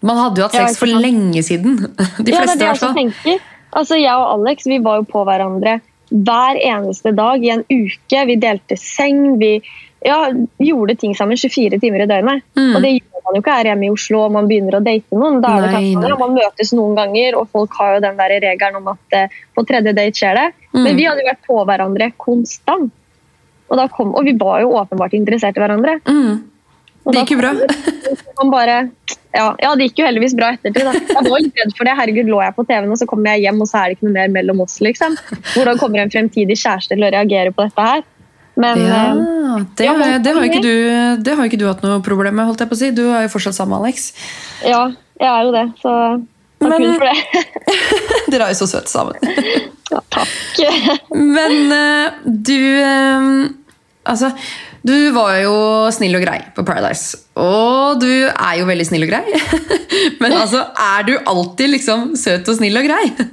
[0.06, 1.78] Man hadde jo hatt sex for lenge siden.
[1.86, 2.98] De ja, det er fleste, det i jeg hvert også fall.
[3.02, 3.52] tenker.
[3.76, 8.22] Altså, jeg og Alex vi var jo på hverandre hver eneste dag i en uke.
[8.28, 9.36] Vi delte seng.
[9.40, 9.58] Vi
[10.06, 10.20] ja,
[10.62, 12.44] gjorde ting sammen 24 timer i døgnet.
[12.58, 12.74] Mm.
[12.76, 15.18] Og det gjør man jo ikke her hjemme i Oslo og man begynner å date
[15.18, 15.40] noen.
[15.42, 16.12] Da er det Nei, kanskje, nei.
[16.12, 19.40] ja, Man møtes noen ganger, og folk har jo den der regelen om at eh,
[19.56, 20.46] på tredje date skjer det.
[20.70, 20.82] Mm.
[20.84, 22.92] Men vi hadde jo vært på hverandre konstant.
[23.66, 25.98] Og, da kom, og vi var jo åpenbart interessert i hverandre.
[26.06, 26.44] Mm.
[27.06, 27.52] Og Det gikk jo bra.
[28.50, 28.76] bare,
[29.36, 30.82] ja, ja, det gikk jo heldigvis bra ettertid.
[30.88, 30.92] Da.
[30.92, 31.94] Jeg var litt redd for det.
[32.00, 34.08] Herregud, lå jeg på TV-en, og så kommer jeg hjem, og så er det ikke
[34.08, 34.78] noe mer mellom oss.
[34.82, 35.16] liksom.
[35.54, 38.02] Hvordan kommer en fremtidig kjæreste til å reagere på dette her?
[38.56, 42.00] Men Ja, eh, det, ja, men- det, har du, det har ikke du hatt noe
[42.00, 42.90] problem med, holdt jeg på å si.
[42.90, 44.12] Du er jo fortsatt sammen med Alex.
[44.64, 44.86] ja,
[45.20, 45.66] jeg er jo det.
[45.82, 45.92] Så
[46.58, 47.18] Takk Men- for det.
[48.32, 49.14] Dere er jo så søte sammen.
[49.92, 50.28] Ja, takk.
[51.12, 53.48] Men eh, du eh,
[54.06, 54.30] Altså,
[54.86, 55.54] du var jo
[55.94, 57.18] snill og grei på Paradise.
[57.40, 59.24] Og du er jo veldig snill og grei.
[60.22, 63.04] Men altså, er du alltid liksom søt og snill og grei?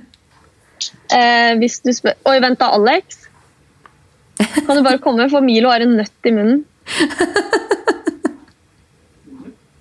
[1.14, 3.28] Eh, hvis du spør Oi, vent da, Alex.
[4.42, 6.64] Kan du bare komme, for Milo har en nøtt i munnen.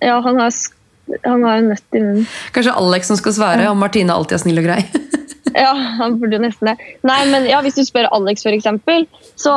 [0.02, 0.50] Ja, han har,
[1.22, 2.24] han har en nøtt i munnen.
[2.54, 4.80] Kanskje Alex som skal svare om Martine alltid er snill og grei.
[5.54, 6.76] Ja, han burde jo nesten det.
[7.06, 9.06] Nei, men ja, Hvis du spør Alex, for eksempel,
[9.40, 9.52] så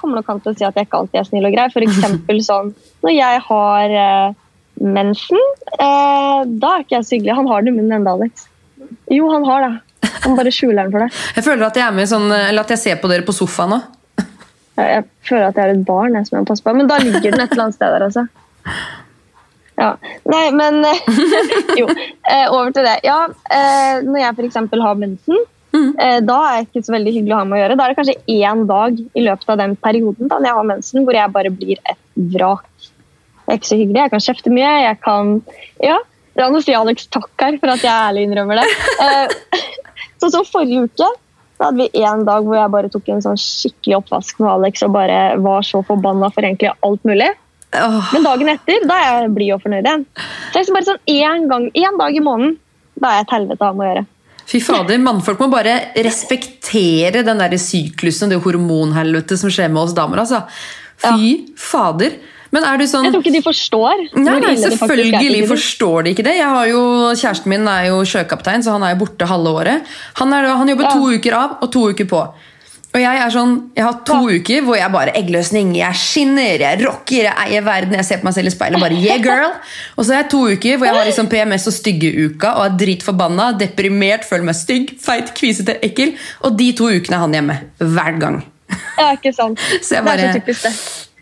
[0.00, 1.68] kommer nok han til å si at jeg ikke alltid er snill og grei.
[1.74, 2.72] For eksempel sånn
[3.04, 4.36] når jeg har eh,
[4.80, 5.40] mensen,
[5.76, 7.38] eh, da er ikke jeg så hyggelig.
[7.40, 8.46] Han har det i munnen ennå, Alex.
[9.12, 9.74] Jo, han har det.
[10.24, 11.20] Han bare skjuler den for deg.
[11.36, 13.72] Jeg føler at jeg er med sånn, eller at jeg ser på dere på sofaen
[13.72, 13.78] nå.
[14.76, 16.72] Jeg, føler at jeg er et barn jeg, som jeg må passe på.
[16.76, 18.24] Men da ligger den et eller annet sted der, altså.
[19.80, 19.94] Ja.
[20.30, 20.84] Nei, men
[21.80, 23.00] Jo, eh, over til det.
[23.06, 24.60] Ja, eh, når jeg f.eks.
[24.84, 25.40] har mensen,
[25.74, 27.78] eh, da er det ikke så veldig hyggelig å ha med å gjøre.
[27.78, 30.70] Da er det kanskje én dag i løpet av den perioden da når jeg har
[30.70, 32.00] mensen, hvor jeg bare blir et
[32.36, 32.70] vrak.
[33.44, 34.02] Det er ikke så hyggelig.
[34.04, 34.72] Jeg kan kjefte mye.
[34.86, 35.34] Jeg kan
[35.82, 35.98] Ja,
[36.38, 38.70] ja nå sier Alex takk her for at jeg ærlig innrømmer det.
[39.04, 39.60] Eh,
[40.22, 41.12] så så forrige uke
[41.58, 44.82] da hadde vi en dag hvor jeg bare tok en sånn skikkelig oppvask med Alex
[44.86, 47.30] og bare var så forbanna for egentlig alt mulig.
[48.12, 50.04] Men dagen etter da er jeg blid og fornøyd igjen.
[50.52, 52.56] Så liksom bare sånn én, gang, én dag i måneden
[53.00, 54.04] da er jeg et helvete av å gjøre.
[54.46, 55.72] fy fader, mannfolk må bare
[56.04, 60.22] respektere den der syklusen, det hormonhelvete som skjer med oss damer.
[60.22, 60.44] Altså.
[61.02, 62.14] Fy fader.
[62.54, 66.12] Men er du sånn Jeg tror ikke de forstår Nei, nei, selvfølgelig de forstår de
[66.14, 66.36] ikke det.
[66.70, 66.82] Jo,
[67.18, 69.94] Kjæresten min er jo sjøkaptein, så han er jo borte halve året.
[70.20, 70.92] Han, er, han jobber Ja.
[70.94, 72.20] to uker av og to uker på.
[72.94, 76.78] Og Jeg er sånn, jeg har to uker hvor jeg bare eggløsning, jeg skinner, jeg
[76.84, 77.96] rocker, jeg eier verden.
[77.98, 79.50] Jeg ser på meg selv i speilet og bare yeah, girl.
[79.98, 82.76] Og så har jeg to uker hvor jeg har liksom PMS og stygge-uka og er
[82.84, 86.14] dritforbanna, deprimert, føler meg stygg, feit, kvisete, ekkel.
[86.46, 87.56] Og de to ukene er han hjemme.
[87.82, 88.38] Hver gang.
[88.94, 89.58] Ja, ikke sant.
[89.84, 90.74] Så jeg Det er så typisk det.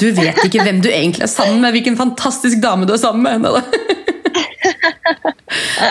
[0.02, 3.24] Du vet ikke hvem du egentlig er sammen med, hvilken fantastisk dame du er sammen
[3.24, 3.48] med.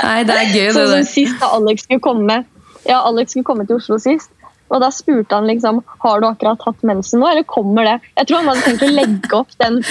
[0.06, 0.22] Nei.
[0.30, 2.38] Det er gøy, det Sånn som sist da Alex skulle komme
[2.88, 4.30] Ja, Alex skulle komme til Oslo sist.
[4.72, 7.98] Og da spurte han liksom har du akkurat hatt mensen nå, eller kommer det?
[8.22, 9.82] Jeg tror han hadde tenkt å legge opp den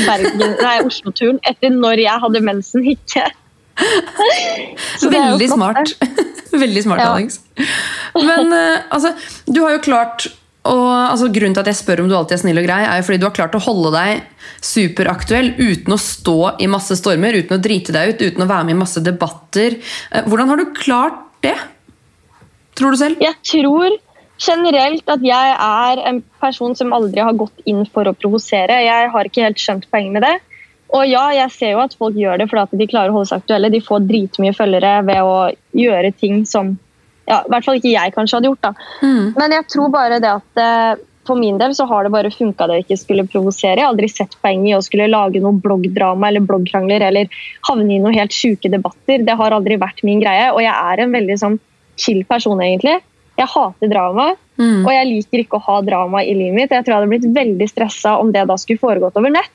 [0.88, 3.26] Oslo-turen etter når jeg hadde mensen, ikke.
[5.10, 5.94] Veldig smart.
[6.64, 7.14] Veldig smart, Ja.
[7.14, 7.40] Alex.
[8.16, 9.12] Men eh, altså,
[9.46, 10.26] du har jo klart
[10.68, 12.98] og, altså, Grunnen til at jeg spør om du alltid er snill og grei, er
[13.00, 14.24] jo fordi du har klart å holde deg
[14.64, 18.66] superaktuell uten å stå i masse stormer, uten å drite deg ut, uten å være
[18.68, 19.78] med i masse debatter.
[20.10, 21.56] Eh, Hvordan har du klart det?
[22.76, 23.22] Tror du selv?
[23.24, 23.96] Jeg tror
[24.40, 28.80] generelt at jeg er en person som aldri har gått inn for å provosere.
[28.86, 30.36] Jeg har ikke helt skjønt poenget med det.
[30.96, 33.30] Og ja, jeg ser jo at folk gjør det fordi at de klarer å holde
[33.30, 33.70] seg aktuelle.
[33.70, 35.36] De får dritmye følgere ved å
[35.76, 36.74] gjøre ting som
[37.30, 38.64] ja, i hvert fall ikke jeg kanskje hadde gjort.
[38.64, 38.72] da.
[39.38, 42.66] Men jeg tror bare det at eh, for min del så har det bare funka
[42.66, 43.76] det å ikke skulle provosere.
[43.78, 47.30] Jeg har aldri sett poenget i å skulle lage noe bloggdrama eller bloggkrangler eller
[47.68, 49.22] havne i noen helt sjuke debatter.
[49.26, 51.60] Det har aldri vært min greie, og jeg er en veldig sånn
[52.00, 52.98] chill person, egentlig.
[53.38, 54.84] Jeg hater drama, Mm.
[54.84, 56.70] og jeg liker ikke å ha drama i livet mitt.
[56.70, 59.48] Jeg tror jeg hadde blitt veldig stressa om det da skulle foregått over nett.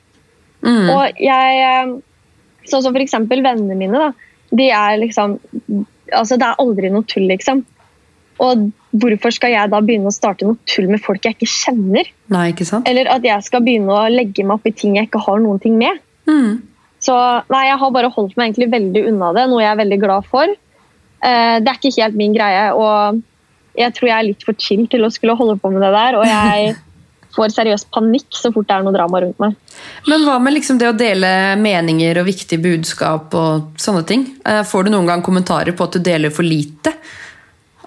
[0.64, 0.90] Mm.
[0.90, 2.02] Og jeg, eh,
[2.66, 3.94] Sånn som eksempel vennene mine.
[3.94, 4.12] da,
[4.52, 5.38] de er liksom,
[6.12, 7.64] altså Det er aldri noe tull, liksom.
[8.40, 12.10] Og hvorfor skal jeg da begynne å starte noe tull med folk jeg ikke kjenner?
[12.28, 12.88] Nei, ikke sant?
[12.90, 15.62] Eller at jeg skal begynne å legge meg opp i ting jeg ikke har noen
[15.62, 16.00] ting med?
[16.28, 16.64] Mm.
[17.00, 17.14] Så
[17.52, 20.26] nei, jeg har bare holdt meg egentlig veldig unna det, noe jeg er veldig glad
[20.26, 20.44] for.
[21.24, 23.22] Eh, det er ikke helt min greie, og
[23.78, 26.18] jeg tror jeg er litt for chill til å skulle holde på med det der.
[26.20, 26.76] Og jeg
[27.36, 29.58] får seriøst panikk så fort det er noe drama rundt meg.
[30.08, 34.26] Men hva med liksom det å dele meninger og viktige budskap og sånne ting?
[34.48, 36.96] Eh, Får du noen gang kommentarer på at du deler for lite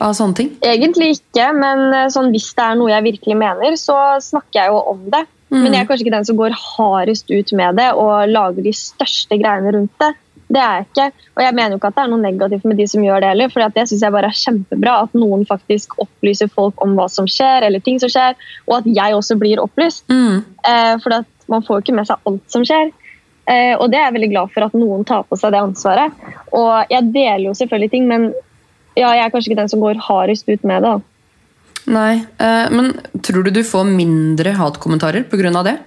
[0.04, 0.52] av sånne ting?
[0.62, 4.74] Egentlig ikke, men eh, sånn, hvis det er noe jeg virkelig mener, så snakker jeg
[4.74, 5.24] jo om det.
[5.48, 8.72] Men jeg er kanskje ikke den som går hardest ut med det og lager de
[8.76, 10.10] største greiene rundt det.
[10.48, 11.06] Det er jeg ikke.
[11.36, 13.32] Og jeg mener jo ikke at det er noe negativt med de som gjør det
[13.32, 17.08] heller, for det syns jeg bare er kjempebra at noen faktisk opplyser folk om hva
[17.12, 20.06] som skjer, eller ting som skjer, og at jeg også blir opplyst.
[20.08, 20.40] Mm.
[20.72, 21.20] Eh, for
[21.52, 22.92] man får jo ikke med seg alt som skjer.
[23.48, 26.26] Eh, og det er jeg veldig glad for at noen tar på seg det ansvaret.
[26.56, 28.30] Og jeg deler jo selvfølgelig ting, men
[28.98, 30.96] ja, jeg er kanskje ikke den som går hardest ut med det.
[30.96, 30.98] da.
[31.88, 32.92] Nei, eh, men
[33.24, 35.62] tror du du får mindre hatkommentarer pga.
[35.64, 35.78] det?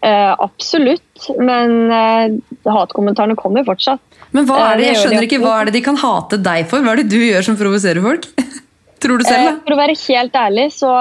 [0.00, 2.36] Eh, absolutt, men eh,
[2.70, 4.00] hatkommentarene kommer fortsatt.
[4.30, 6.38] Men hva Eh, er det, det jeg skjønner ikke, hva er det de kan hate
[6.44, 6.84] deg for?
[6.84, 8.28] Hva er det du gjør som provoserer folk?
[9.02, 9.56] Tror du Eh, selv, da?
[9.64, 10.92] for å være helt ærlig så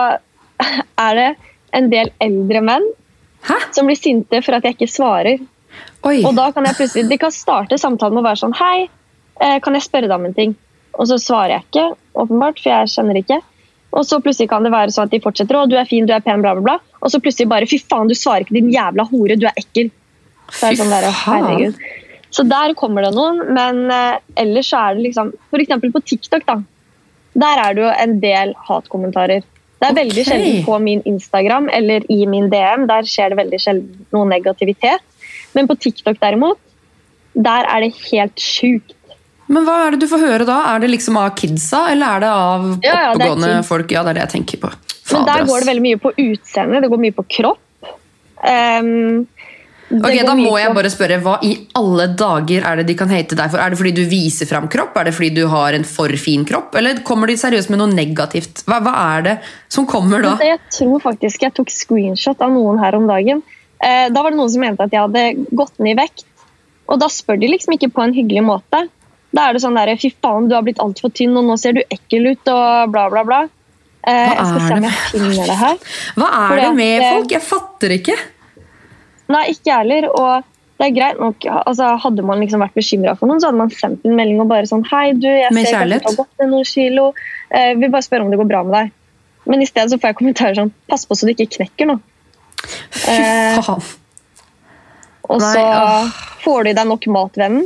[1.07, 1.27] er det
[1.77, 2.86] en del eldre menn
[3.47, 3.57] Hæ?
[3.75, 5.43] som blir sinte for at jeg ikke svarer.
[6.07, 6.23] Oi.
[6.25, 8.88] Og da kan jeg plutselig, De kan starte samtalen med å være sånn Hei,
[9.41, 10.55] eh, kan jeg spørre deg om en ting?
[10.97, 11.86] Og så svarer jeg ikke,
[12.17, 13.38] åpenbart, for jeg kjenner ikke.
[13.95, 16.13] Og så plutselig kan det være sånn at de fortsetter, å, du er fin, du
[16.13, 16.97] er pen, bla, bla, bla.
[17.02, 19.91] Og så plutselig bare, fy faen, du svarer ikke, din jævla hore, du er ekkel.
[20.52, 21.80] Så er sånn der, herregud.
[22.36, 26.43] Så der kommer det noen, men eh, ellers så er det liksom eksempel på TikTok,
[26.47, 26.60] da.
[27.38, 29.45] Der er det jo en del hatkommentarer.
[29.78, 30.28] Det er veldig Ok.
[30.28, 32.88] sjelden på min Instagram eller i min DM.
[32.89, 35.04] Der skjer det veldig sjelden noe negativitet.
[35.54, 36.58] Men på TikTok derimot,
[37.38, 38.96] der er det helt sjukt.
[39.47, 40.57] Men hva er det du får høre da?
[40.73, 43.67] Er det liksom av kidsa, eller er det av Ja, ja, det oppegående kids.
[43.71, 43.91] folk?
[43.95, 44.73] Ja, det er det jeg tenker på.
[45.13, 47.93] Men der går det veldig mye på utseende, det går mye på kropp.
[48.43, 49.27] Um,
[49.88, 53.38] Ok, Da må jeg bare spørre, Hva i alle dager er det de kan hate
[53.39, 53.62] deg for?
[53.63, 54.97] Er det fordi du viser fram kropp?
[54.99, 56.75] Er det fordi du har en for fin kropp?
[56.75, 58.65] Eller kommer de seriøst med noe negativt?
[58.67, 59.36] Hva, hva er det
[59.71, 60.33] som kommer da?
[60.43, 63.39] Jeg tror faktisk jeg tok screenshot av noen her om dagen.
[63.79, 66.25] Eh, da var det noen som mente at jeg hadde gått ned i vekt.
[66.91, 68.89] Og da spør de liksom ikke på en hyggelig måte.
[69.38, 71.78] Da er det sånn der, fy faen, du har blitt altfor tynn, og nå ser
[71.78, 73.43] du ekkel ut, og bla, bla, bla.
[74.08, 74.93] Eh, Hva er det det.
[76.17, 77.34] Hva er Fordi det med eh, folk?
[77.36, 78.15] Jeg fatter ikke.
[79.34, 80.08] Nei, ikke jeg heller.
[80.15, 80.47] Og
[80.78, 83.71] det er greit nok, altså Hadde man liksom vært bekymra for noen, så hadde man
[83.73, 86.19] sendt en melding og bare sånn Hei, du, jeg Med ser kanskje at du har
[86.19, 87.08] gått ned noen kilo.
[87.50, 88.93] Eh, vil bare spørre om det går bra med deg.
[89.47, 91.97] Men i stedet så får jeg kommentarer sånn Pass på så du ikke knekker nå.
[92.93, 93.89] Fy eh, faen.
[95.28, 96.21] Og Nei, så åh.
[96.45, 97.65] får du deg nok mat, vennen.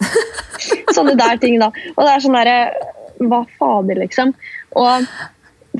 [0.96, 1.70] Sånne der ting, da.
[1.94, 2.58] Og det er sånn derre
[3.16, 4.34] Hva fader, liksom.
[4.76, 5.08] Og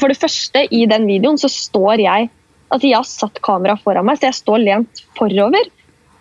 [0.00, 2.28] for det første, i den videoen så står jeg
[2.74, 5.68] at jeg har satt kamera foran meg, så jeg står lent forover.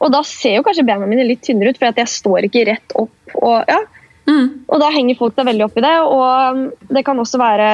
[0.03, 2.97] Og da ser jo kanskje bena mine litt tynnere ut, for jeg står ikke rett
[2.99, 3.15] opp.
[3.39, 3.81] Og, ja.
[4.25, 4.65] Mm.
[4.73, 5.95] og da henger folk seg veldig opp i det.
[6.09, 7.69] Og det kan også være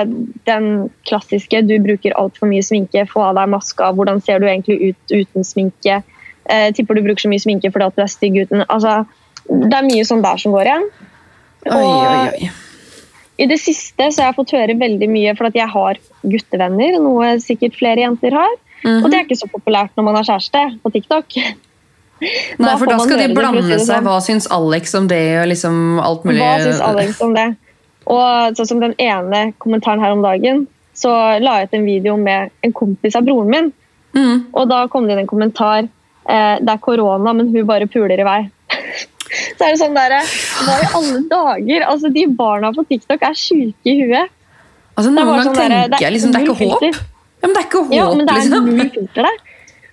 [0.49, 0.67] den
[1.07, 5.15] klassiske du bruker altfor mye sminke, få av deg maska, hvordan ser du egentlig ut
[5.15, 6.01] uten sminke?
[6.51, 9.03] Eh, tipper du bruker så mye sminke fordi at du er stygg uten altså,
[9.47, 10.89] Det er mye sånn der som går igjen.
[11.71, 12.51] Oi, oi, oi.
[13.41, 16.99] I det siste så har jeg fått høre veldig mye for at jeg har guttevenner,
[17.01, 18.53] noe sikkert flere jenter har.
[18.83, 19.03] Mhm.
[19.03, 21.37] Og det er ikke så populært når man har kjæreste på TikTok.
[22.61, 23.87] Nei, for da skal de blande det seg.
[23.87, 24.05] sånn.
[24.05, 25.23] Hva syns Alex om det?
[25.41, 26.41] og liksom alt mulig?
[26.41, 27.47] Hva syns Alex om det?
[28.11, 32.17] Og sånn som den ene kommentaren her om dagen, så la jeg ut en video
[32.19, 33.71] med en kompis av broren min.
[34.13, 34.53] Mm.
[34.53, 38.19] Og da kom det inn en kommentar eh, det er korona, men hun bare puler
[38.19, 38.41] i vei.
[39.31, 40.17] Så er det sånn der,
[40.65, 41.85] Hva i alle dager?
[41.87, 44.33] Altså, De barna på TikTok er sjuke i huet.
[44.97, 46.83] Altså, Noen ganger sånn tenker det er jeg liksom, det er ikke håp.
[47.41, 48.67] Ja, men det er ikke håp, Ja, men det er liksom.
[48.67, 49.39] null filter der.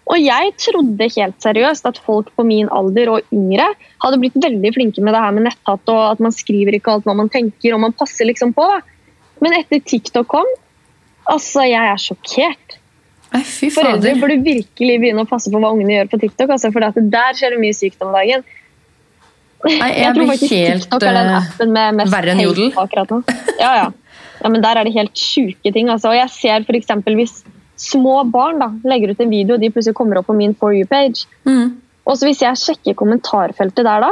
[0.09, 3.67] Og jeg trodde helt seriøst at folk på min alder og yngre
[4.01, 7.09] hadde blitt veldig flinke med det her med netthatt og at man skriver ikke alt
[7.09, 8.65] hva man tenker og man passer liksom på.
[8.65, 8.81] da.
[9.45, 10.49] Men etter TikTok kom,
[11.29, 12.79] altså jeg er sjokkert.
[13.35, 16.55] Nei, Foreldre burde virkelig begynne å passe på hva ungene gjør på TikTok.
[16.57, 18.47] Altså, for der skjer det mye sykt om dagen.
[19.67, 22.43] Nei, jeg Jeg tror faktisk helt TikTok er den eh, appen med mest verre enn
[22.45, 22.69] Jodel.
[22.79, 23.23] akkurat nå.
[23.59, 23.89] Ja, ja.
[24.39, 25.91] ja, men der er det helt sjuke ting.
[25.91, 26.13] Altså.
[26.13, 27.41] Og jeg ser eksempel hvis
[27.79, 30.75] små barn da, legger ut en video, og de plutselig kommer opp på min For
[30.75, 31.27] you-page.
[31.49, 31.77] mm.
[32.09, 34.09] Og så hvis jeg sjekker kommentarfeltet der da,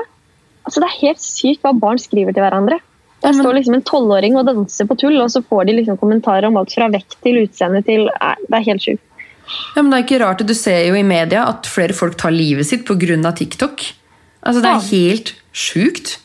[0.68, 2.76] altså det er helt sykt hva barn skriver til hverandre.
[3.24, 6.44] Der står liksom en tolvåring og danser på tull, og så får de liksom kommentarer
[6.50, 9.02] om alt fra vekt til utseende til Nei, det er helt sjukt.
[9.46, 12.34] Ja, men det er ikke rart, Du ser jo i media at flere folk tar
[12.34, 13.32] livet sitt pga.
[13.32, 13.86] TikTok.
[14.46, 16.16] Altså, Det er helt sjukt.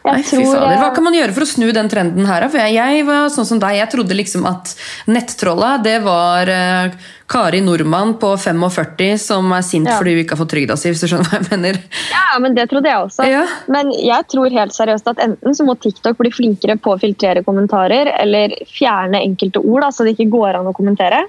[0.00, 0.78] Nei, fy fader.
[0.80, 2.46] Hva eh, kan man gjøre for å snu den trenden her?
[2.48, 4.72] For jeg, jeg var sånn som deg, jeg trodde liksom at
[5.12, 6.94] nettrolla det var eh,
[7.30, 9.98] Kari Nordmann på 45 som er sint Ja.
[10.00, 10.88] fordi hun ikke har fått trygda si.
[10.88, 11.80] hvis du skjønner hva jeg mener.
[12.14, 13.28] Ja, men det trodde jeg også.
[13.28, 13.44] Ja.
[13.68, 17.44] Men jeg tror helt seriøst at enten så må TikTok bli flinkere på å filtrere
[17.44, 21.26] kommentarer, eller fjerne enkelte ord da, så det ikke går an å kommentere.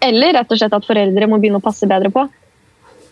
[0.00, 2.24] Eller rett og slett at foreldre må begynne å passe bedre på.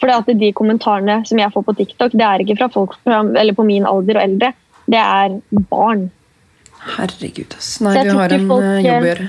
[0.01, 3.21] For at de kommentarene som jeg får på TikTok, det er ikke fra folk fra,
[3.37, 4.53] eller på min alder og eldre.
[4.91, 5.35] Det er
[5.69, 6.07] barn.
[6.97, 7.75] Herregud, ass.
[7.85, 9.27] Nei, vi har en folk, eh, jobb å gjøre.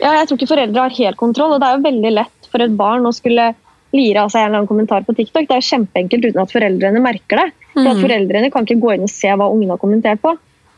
[0.00, 2.62] Ja, jeg tror ikke foreldre har helt kontroll, og det er jo veldig lett for
[2.64, 3.52] et barn å skulle
[3.94, 5.46] lire av seg en eller annen kommentar på TikTok.
[5.46, 7.52] Det er jo kjempeenkelt uten at foreldrene merker det.
[7.74, 8.02] For at Mhm.
[8.02, 10.36] Foreldrene kan ikke gå inn og se hva ungene har kommentert på.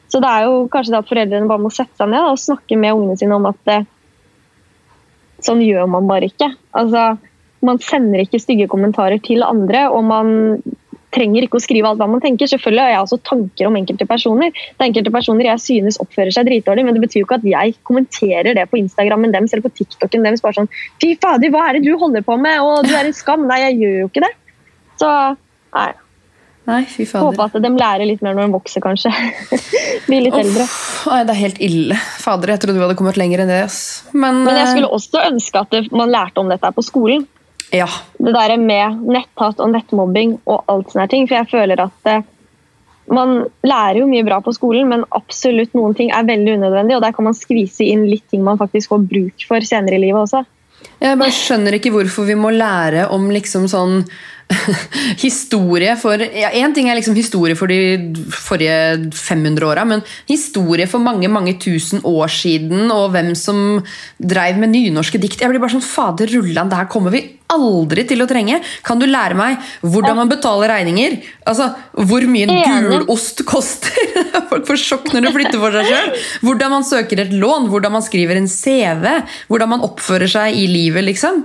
[0.08, 2.76] Så det er jo kanskje det at foreldrene bare må sette seg ned og snakke
[2.78, 3.84] med ungene sine om at eh,
[5.40, 6.54] sånn gjør man bare ikke.
[6.74, 7.18] Altså,
[7.64, 10.34] man sender ikke stygge kommentarer til andre, og man
[11.16, 12.48] trenger ikke å skrive alt hva man tenker.
[12.50, 14.52] Selvfølgelig har jeg også tanker om enkelte personer.
[14.52, 17.46] Det er enkelte personer jeg synes oppfører seg dritdårlig, men det betyr jo ikke at
[17.48, 20.44] jeg kommenterer det på Instagrammen deres eller på TikToken deres.
[20.44, 22.60] Bare sånn Fy fader, hva er det du holder på med?
[22.64, 23.46] Og du er en skam.
[23.48, 24.34] Nei, jeg gjør jo ikke det.
[25.00, 25.12] Så
[25.76, 25.92] nei,
[26.66, 27.28] Nei, fy fader.
[27.28, 29.12] håper at de lærer litt mer når de vokser, kanskje.
[30.08, 30.66] Blir litt eldre.
[31.06, 31.98] Nei, det er helt ille.
[32.18, 33.62] Fader, jeg trodde du hadde kommet lenger enn det.
[34.10, 37.22] Men, Men jeg eh, skulle også ønske at man lærte om dette på skolen.
[37.74, 37.88] Ja.
[38.18, 41.28] det der med netthat og nettmobbing og alt sånne ting.
[41.28, 42.26] For jeg føler at eh,
[43.12, 46.98] man lærer jo mye bra på skolen, men absolutt noen ting er veldig unødvendig.
[46.98, 50.04] Og der kan man skvise inn litt ting man faktisk får bruk for senere i
[50.06, 50.44] livet også.
[51.00, 54.02] Jeg bare skjønner ikke hvorfor vi må lære om liksom sånn
[55.26, 60.86] historie for ja, Én ting er liksom historie for de forrige 500 åra, men historie
[60.90, 63.80] for mange mange tusen år siden, og hvem som
[64.18, 68.02] dreiv med nynorske dikt Jeg blir bare sånn Fader rullan, det her kommer vi aldri
[68.08, 68.58] til å trenge!
[68.86, 71.18] Kan du lære meg hvordan man betaler regninger?
[71.46, 73.94] Altså, Hvor mye en gulost koster?
[74.50, 76.12] Folk får sjokk når de flytter for seg sjøl.
[76.46, 79.06] Hvordan man søker et lån, hvordan man skriver en CV,
[79.50, 81.44] hvordan man oppfører seg i livet, liksom.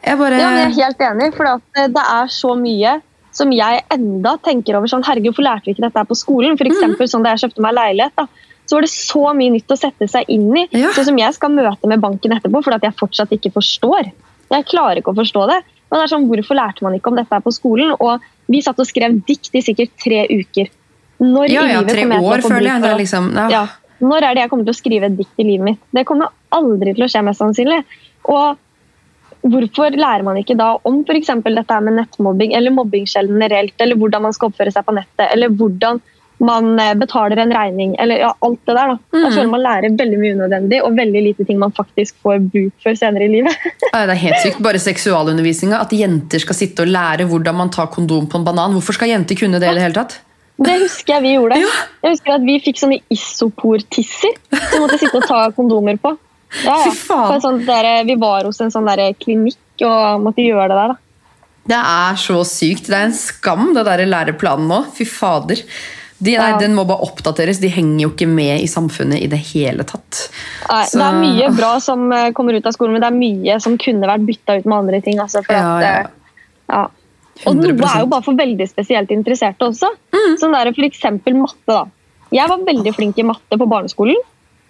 [0.00, 0.40] Jeg, bare...
[0.40, 2.98] ja, jeg er helt enig, for eh, det er så mye
[3.36, 6.56] som jeg enda tenker over sånn Herregud, hvorfor lærte vi ikke dette på skolen?
[6.58, 7.10] For eksempel, mm.
[7.12, 8.26] sånn Da jeg kjøpte meg leilighet, da,
[8.66, 10.64] så var det så mye nytt å sette seg inn i.
[10.78, 10.90] Ja.
[10.94, 14.10] Sånn som jeg skal møte med banken etterpå fordi jeg fortsatt ikke forstår.
[14.50, 15.60] Jeg klarer ikke å forstå det.
[15.90, 17.94] Men det er sånn, Hvorfor lærte man ikke om dette på skolen?
[17.98, 20.70] Og Vi satt og skrev dikt i sikkert tre uker.
[21.20, 22.82] Når ja, ja, tre år, føler jeg.
[22.82, 23.46] Det er liksom, ja.
[23.52, 23.64] ja.
[24.00, 25.82] Når er det jeg kommer til å skrive et dikt i livet mitt?
[25.94, 27.82] Det kommer aldri til å skje, mest sannsynlig.
[28.32, 28.58] Og
[29.40, 31.32] Hvorfor lærer man ikke da om f.eks.
[31.46, 35.52] dette med nettmobbing eller mobbing generelt, eller hvordan man skal oppføre seg på nettet, eller
[35.52, 36.02] hvordan
[36.40, 38.94] man eh, betaler en regning, eller ja, alt det der.
[38.94, 38.96] da.
[39.12, 39.24] Mm.
[39.24, 42.72] Jeg føler man lærer veldig mye unødvendig, og veldig lite ting man faktisk får bruk
[42.84, 43.68] for senere i livet.
[43.92, 44.62] det er helt sykt.
[44.64, 45.82] Bare seksualundervisninga.
[45.84, 48.76] At jenter skal sitte og lære hvordan man tar kondom på en banan.
[48.76, 50.20] Hvorfor skal jenter kunne det i det hele tatt?
[50.60, 51.60] Det husker jeg vi gjorde.
[51.60, 51.68] Ja.
[52.04, 56.16] Jeg husker at Vi fikk sånne isopor-tisser som måtte sitte og ta kondomer på.
[56.64, 56.90] Ja, ja.
[56.90, 57.40] Fy faen.
[57.44, 60.92] Sånn der, vi var hos en sånn der klinikk og måtte gjøre det der.
[60.94, 60.98] da.
[61.70, 62.88] Det er så sykt.
[62.90, 64.82] Det er en skam, det der læreplanen nå.
[64.96, 65.62] Fy fader.
[66.20, 67.60] De, nei, Den må bare oppdateres.
[67.62, 70.26] De henger jo ikke med i samfunnet i det hele tatt.
[70.68, 70.98] Nei, så...
[70.98, 73.78] Det er mye bra som eh, kommer ut av skolen, men det er mye som
[73.80, 75.20] kunne vært bytta ut med andre ting.
[75.22, 75.94] Altså, ja, ja.
[76.04, 76.42] At,
[76.74, 76.82] ja.
[77.48, 79.88] Og noe er jo bare for veldig spesielt interesserte også.
[80.12, 80.34] Mm.
[80.42, 81.62] Sånn der, for eksempel matte.
[81.72, 81.86] da.
[82.36, 84.20] Jeg var veldig flink i matte på barneskolen.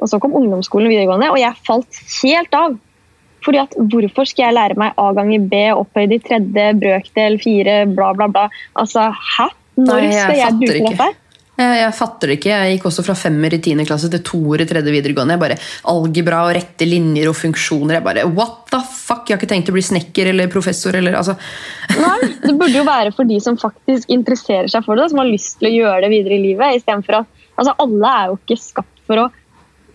[0.00, 2.76] Og så kom ungdomsskolen og videregående, og jeg falt helt av.
[3.44, 7.80] Fordi at Hvorfor skal jeg lære meg A ganger B opphøyd i tredje, brøkdel, fire,
[7.88, 8.46] bla, bla, bla?
[8.80, 9.50] Altså, hæ?
[9.80, 11.10] Når Nei, skal jeg bruke dette?
[11.60, 12.52] Jeg, jeg, fatter det ikke.
[12.52, 15.36] Jeg gikk også fra femmer i tiende klasse til toer i tredje videregående.
[15.36, 15.58] Jeg bare,
[15.92, 17.98] Algebra og rette linjer og funksjoner.
[17.98, 19.26] Jeg bare, What the fuck?
[19.28, 20.96] Jeg har ikke tenkt å bli snekker eller professor.
[20.96, 21.36] eller altså.
[21.98, 25.28] Nei, Det burde jo være for de som faktisk interesserer seg for det, som har
[25.28, 26.80] lyst til å gjøre det videre i livet.
[26.80, 29.28] I for at, altså Alle er jo ikke skapt for å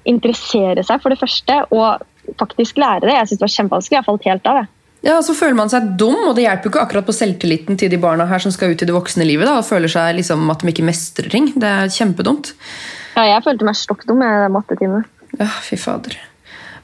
[0.05, 3.15] interessere seg for det første, og faktisk lære det.
[3.17, 3.97] Jeg synes det var kjempevanskelig.
[3.99, 4.61] Jeg falt helt av.
[4.61, 4.67] det.
[5.05, 7.91] Ja, Så føler man seg dum, og det hjelper jo ikke akkurat på selvtilliten til
[7.93, 9.45] de barna her som skal ut i det voksne livet.
[9.45, 11.51] da, og føler seg liksom at de ikke mestrer ting.
[11.53, 12.53] Det er kjempedumt.
[13.15, 15.05] Ja, jeg følte meg stokk dum med mattetimene.
[15.37, 16.17] Ja, fy fader.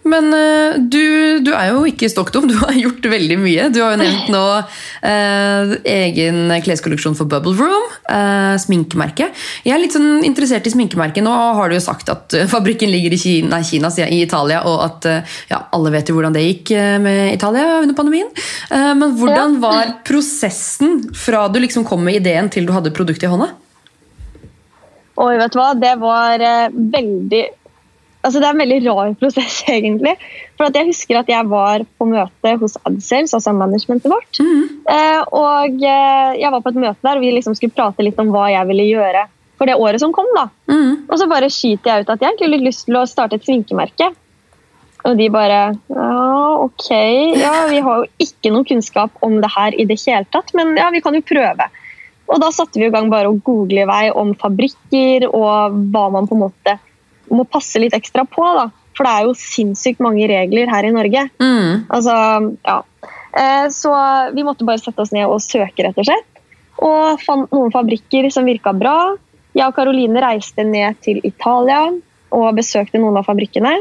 [0.04, 3.68] Men uh, du, du, er jo ikke stokk dum, du har gjort veldig mye.
[3.74, 7.86] Du har jo nevnt nå uh, egen kleskolleksjon for Bubble Room.
[8.10, 9.30] Uh, sminkemerke.
[9.66, 11.24] Jeg er litt sånn interessert i sminkemerket.
[11.26, 15.08] Nå har du jo sagt at fabrikken ligger i Kina, Kina i Italia, og at
[15.52, 16.72] ja, alle vet jo hvordan det gikk
[17.04, 18.30] med Italia under pandemien.
[18.72, 23.32] men hvordan var prosessen fra du liksom kom med ideen til du hadde produktet i
[23.32, 23.52] hånda?
[25.22, 25.72] Oi, vet du hva?
[25.78, 27.44] Det var veldig
[28.22, 30.16] altså Det er en veldig rar prosess, egentlig.
[30.58, 34.40] For Jeg husker at jeg var på møte hos AdSales, altså managementet vårt.
[34.40, 34.64] Mm.
[34.96, 38.20] Eh, og eh, Jeg var på et møte der og vi liksom skulle prate litt
[38.22, 39.28] om hva jeg ville gjøre
[39.62, 40.26] for det året som kom.
[40.34, 40.48] da.
[40.72, 41.06] Mm.
[41.06, 44.10] Og så bare skyter jeg ut at jeg har lyst til å starte et sminkemerke.
[45.06, 46.90] Og de bare Ja, ok.
[47.38, 50.74] Ja, vi har jo ikke noen kunnskap om det her i det hele tatt, men
[50.78, 51.70] ja, vi kan jo prøve.
[52.32, 56.06] Og da satte vi i gang bare å google i vei om fabrikker og hva
[56.14, 56.78] man på en måte
[57.32, 58.46] må passe litt ekstra på.
[58.58, 58.70] da.
[58.98, 61.28] For det er jo sinnssykt mange regler her i Norge.
[61.42, 61.88] Mm.
[61.88, 62.16] Altså,
[62.68, 62.78] ja.
[63.32, 63.92] Eh, så
[64.36, 66.28] vi måtte bare sette oss ned og søke, rett og slett.
[66.82, 69.14] Og fant noen fabrikker som virka bra.
[69.56, 71.86] Jeg og Karoline reiste ned til Italia
[72.32, 73.74] og besøkte noen av fabrikkene.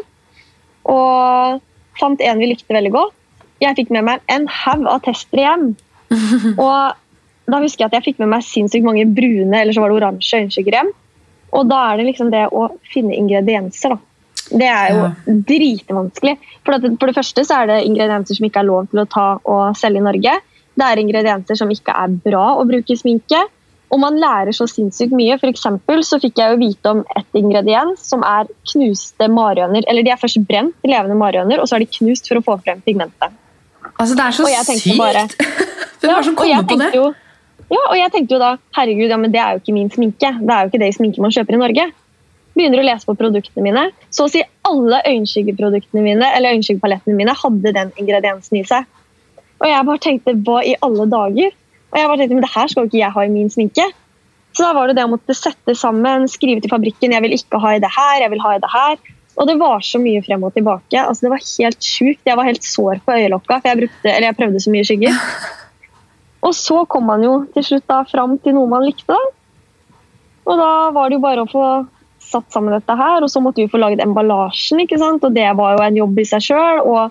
[0.90, 1.60] Og
[2.00, 3.14] fant en vi likte veldig godt.
[3.60, 5.70] Jeg fikk med meg en haug av tester hjem.
[6.64, 6.96] og
[7.50, 10.00] da husker jeg at jeg fikk med meg sinnssykt mange brune eller så var det
[10.00, 10.92] oransje øyenskygger hjem.
[11.56, 14.06] Og da er det liksom det å finne ingredienser, da.
[14.50, 15.10] Det er jo ja.
[15.46, 16.34] dritvanskelig.
[16.66, 19.06] For, det, for det første så er det ingredienser som ikke er lov til å
[19.10, 20.32] ta og selge i Norge.
[20.80, 23.44] Det er ingredienser som ikke er bra å bruke i sminke.
[23.90, 25.36] Og man lærer så sinnssykt mye.
[25.42, 29.86] For så fikk jeg jo vite om et ingrediens som er knuste marihøner.
[29.90, 32.58] Eller de er først brent, levende marihøner, og så er de knust for å få
[32.64, 33.34] frem pigmentet.
[33.96, 34.46] Altså, det er så
[34.78, 34.96] sykt!
[34.98, 35.26] Bare,
[36.00, 36.92] Hvem er det som kommer på det?
[36.96, 37.10] Jo,
[37.70, 40.32] ja, og jeg tenkte jo da herregud, ja, men det er jo ikke min sminke.
[40.40, 41.84] Det er jo ikke det sminke man kjøper i Norge.
[42.58, 43.84] Begynner å lese på produktene mine.
[44.10, 48.88] Så å si alle øyenskyggeproduktene mine eller øyenskyggepalettene mine hadde den ingrediensen i seg.
[49.60, 51.54] Og jeg bare tenkte hva i alle dager?
[51.90, 53.86] Og jeg bare tenkte, men det her skal jo ikke jeg ha i min sminke.
[54.50, 57.62] Så da var det det å måtte sette sammen, skrive til fabrikken 'jeg vil ikke
[57.62, 58.98] ha i det her', 'jeg vil ha i det her'.
[59.38, 60.98] Og det var så mye frem og tilbake.
[60.98, 62.26] altså Det var helt sjukt.
[62.26, 65.14] Jeg var helt sår på øyelokka, for jeg, brukte, jeg prøvde så mye skygger.
[66.40, 69.12] Og så kom man jo til slutt da fram til noe man likte.
[69.12, 69.20] da.
[70.48, 71.64] Og da var det jo bare å få
[72.30, 75.24] satt sammen dette her, og så måtte vi få laget emballasjen, ikke sant?
[75.24, 76.82] og det var jo en jobb i seg sjøl.
[76.84, 77.10] Og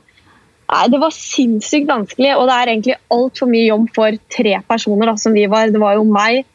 [0.69, 5.11] nei, det var sinnssykt vanskelig, og det er egentlig altfor mye jobb for tre personer
[5.11, 5.73] da, som vi var.
[5.73, 6.45] Det var jo meg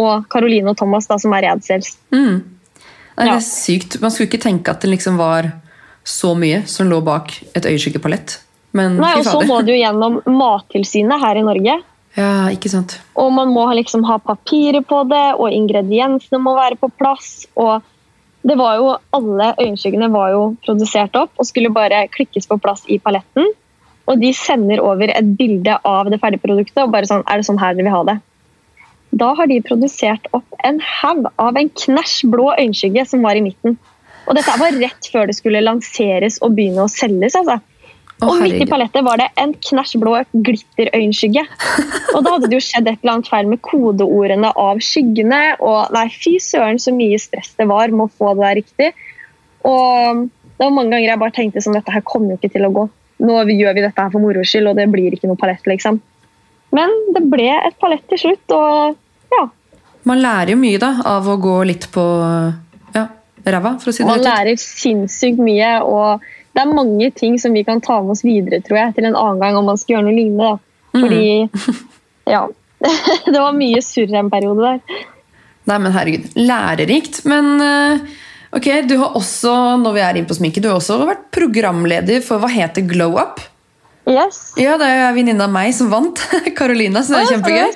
[0.00, 1.96] og Karoline og Thomas da, som er Redsels.
[2.14, 2.42] Mm.
[3.20, 3.98] Det er sykt.
[4.00, 5.50] Man skulle ikke tenke at det liksom var
[6.06, 8.38] så mye som lå bak et øyeskyggepalett.
[8.76, 11.74] Men Nei, og så må du gjennom Mattilsynet her i Norge.
[12.16, 12.96] Ja, ikke sant.
[13.14, 17.46] Og man må liksom ha papirer på det, og ingrediensene må være på plass.
[17.54, 17.82] og
[18.42, 22.86] det var jo, Alle øyenskyggene var jo produsert opp og skulle bare klikkes på plass
[22.88, 23.52] i paletten.
[24.08, 27.46] Og de sender over et bilde av det ferdige produktet og bare sånn Er det
[27.46, 28.16] sånn her dere vil ha det?
[29.10, 33.42] Da har de produsert opp en haug av en knæsj blå øyenskygge som var i
[33.44, 33.76] midten.
[34.26, 37.34] Og dette var rett før det skulle lanseres og begynne å selges.
[37.34, 37.58] altså.
[38.26, 41.44] Og midt i palettet var det en knæsj blå glitterøyenskygge.
[42.14, 45.40] Og da hadde det jo skjedd et eller annet feil med kodeordene av skyggene.
[45.64, 48.90] Og nei, fy søren så mye stress det var med å få det der riktig.
[49.68, 50.26] Og
[50.60, 52.72] det var mange ganger jeg bare tenkte sånn, dette her kommer jo ikke til å
[52.76, 52.86] gå.
[53.24, 56.00] Nå gjør vi dette her for moro skyld, og det blir ikke noe palett, liksom.
[56.76, 59.46] Men det ble et palett til slutt, og ja.
[60.08, 62.04] Man lærer jo mye da av å gå litt på
[62.94, 63.06] ja,
[63.44, 64.30] ræva, for å si det Man rett ut.
[64.30, 68.60] lærer sinnssykt mye, og det er mange ting som vi kan ta med oss videre,
[68.64, 70.48] tror jeg, til en annen gang om man skal gjøre noe lignende.
[70.50, 70.70] Da.
[70.98, 71.84] Fordi,
[72.34, 72.42] ja.
[73.32, 75.04] det var mye surr en periode der.
[75.70, 76.26] Nei, men herregud.
[76.40, 77.22] Lærerikt.
[77.30, 78.18] Men eh,
[78.56, 82.24] ok, du har også når vi er inne på sminke, du har også vært programleder
[82.24, 83.42] for hva heter Glow Up.
[84.08, 86.18] Yes, Ja, det er jo venninne av meg som vant.
[86.58, 87.72] Karolina, så det er kjempegøy.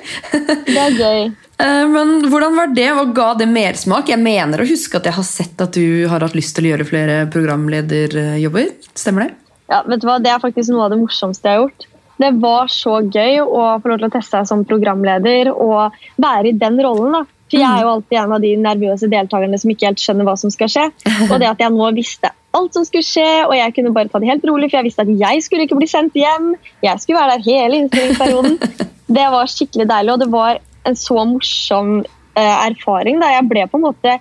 [0.67, 1.25] det er gøy.
[1.55, 4.09] Eh, Men hvordan var det, og ga det mersmak?
[4.11, 6.73] Jeg mener å huske at jeg har sett at du har hatt lyst til å
[6.73, 8.73] gjøre flere programlederjobber.
[8.91, 9.37] Stemmer det?
[9.71, 10.17] Ja, vet du hva?
[10.19, 11.87] Det er faktisk noe av det morsomste jeg har gjort.
[12.19, 16.51] Det var så gøy å få lov til å teste seg som programleder og være
[16.51, 17.15] i den rollen.
[17.21, 17.23] da.
[17.47, 20.35] For Jeg er jo alltid en av de nervøse deltakerne som ikke helt skjønner hva
[20.43, 20.85] som skal skje.
[21.31, 24.21] Og det at jeg nå visste alt som skulle skje, og jeg kunne bare ta
[24.21, 26.53] det helt rolig, for jeg visste at jeg skulle ikke bli sendt hjem.
[26.85, 28.59] Jeg skulle være der hele innspillingsperioden.
[29.15, 30.57] Det var skikkelig deilig, og det var
[30.89, 33.19] en så morsom eh, erfaring.
[33.21, 34.15] da Jeg ble på en måte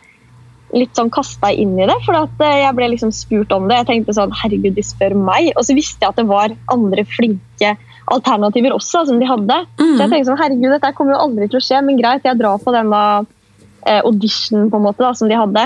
[0.76, 1.96] litt sånn kasta inn i det.
[2.04, 3.78] For at eh, jeg ble liksom spurt om det.
[3.80, 5.54] Jeg tenkte sånn Herregud, de spør meg.
[5.56, 7.72] Og så visste jeg at det var andre flinke
[8.12, 9.58] alternativer også som de hadde.
[9.80, 12.40] Så jeg tenkte sånn Herregud, dette kommer jo aldri til å skje, men greit, jeg
[12.42, 15.64] drar på denne da audition på en måte da, som de hadde.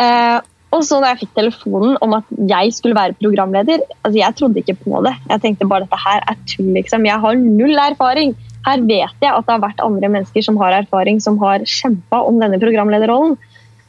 [0.00, 0.38] Eh,
[0.70, 4.62] og så da jeg fikk telefonen om at jeg skulle være programleder, altså jeg trodde
[4.62, 5.16] ikke på det.
[5.32, 7.08] Jeg tenkte bare dette her er tull, liksom.
[7.08, 8.36] Jeg har null erfaring.
[8.68, 12.22] Her vet jeg at det har vært andre mennesker som har erfaring, som har kjempa
[12.22, 13.34] om denne programlederrollen.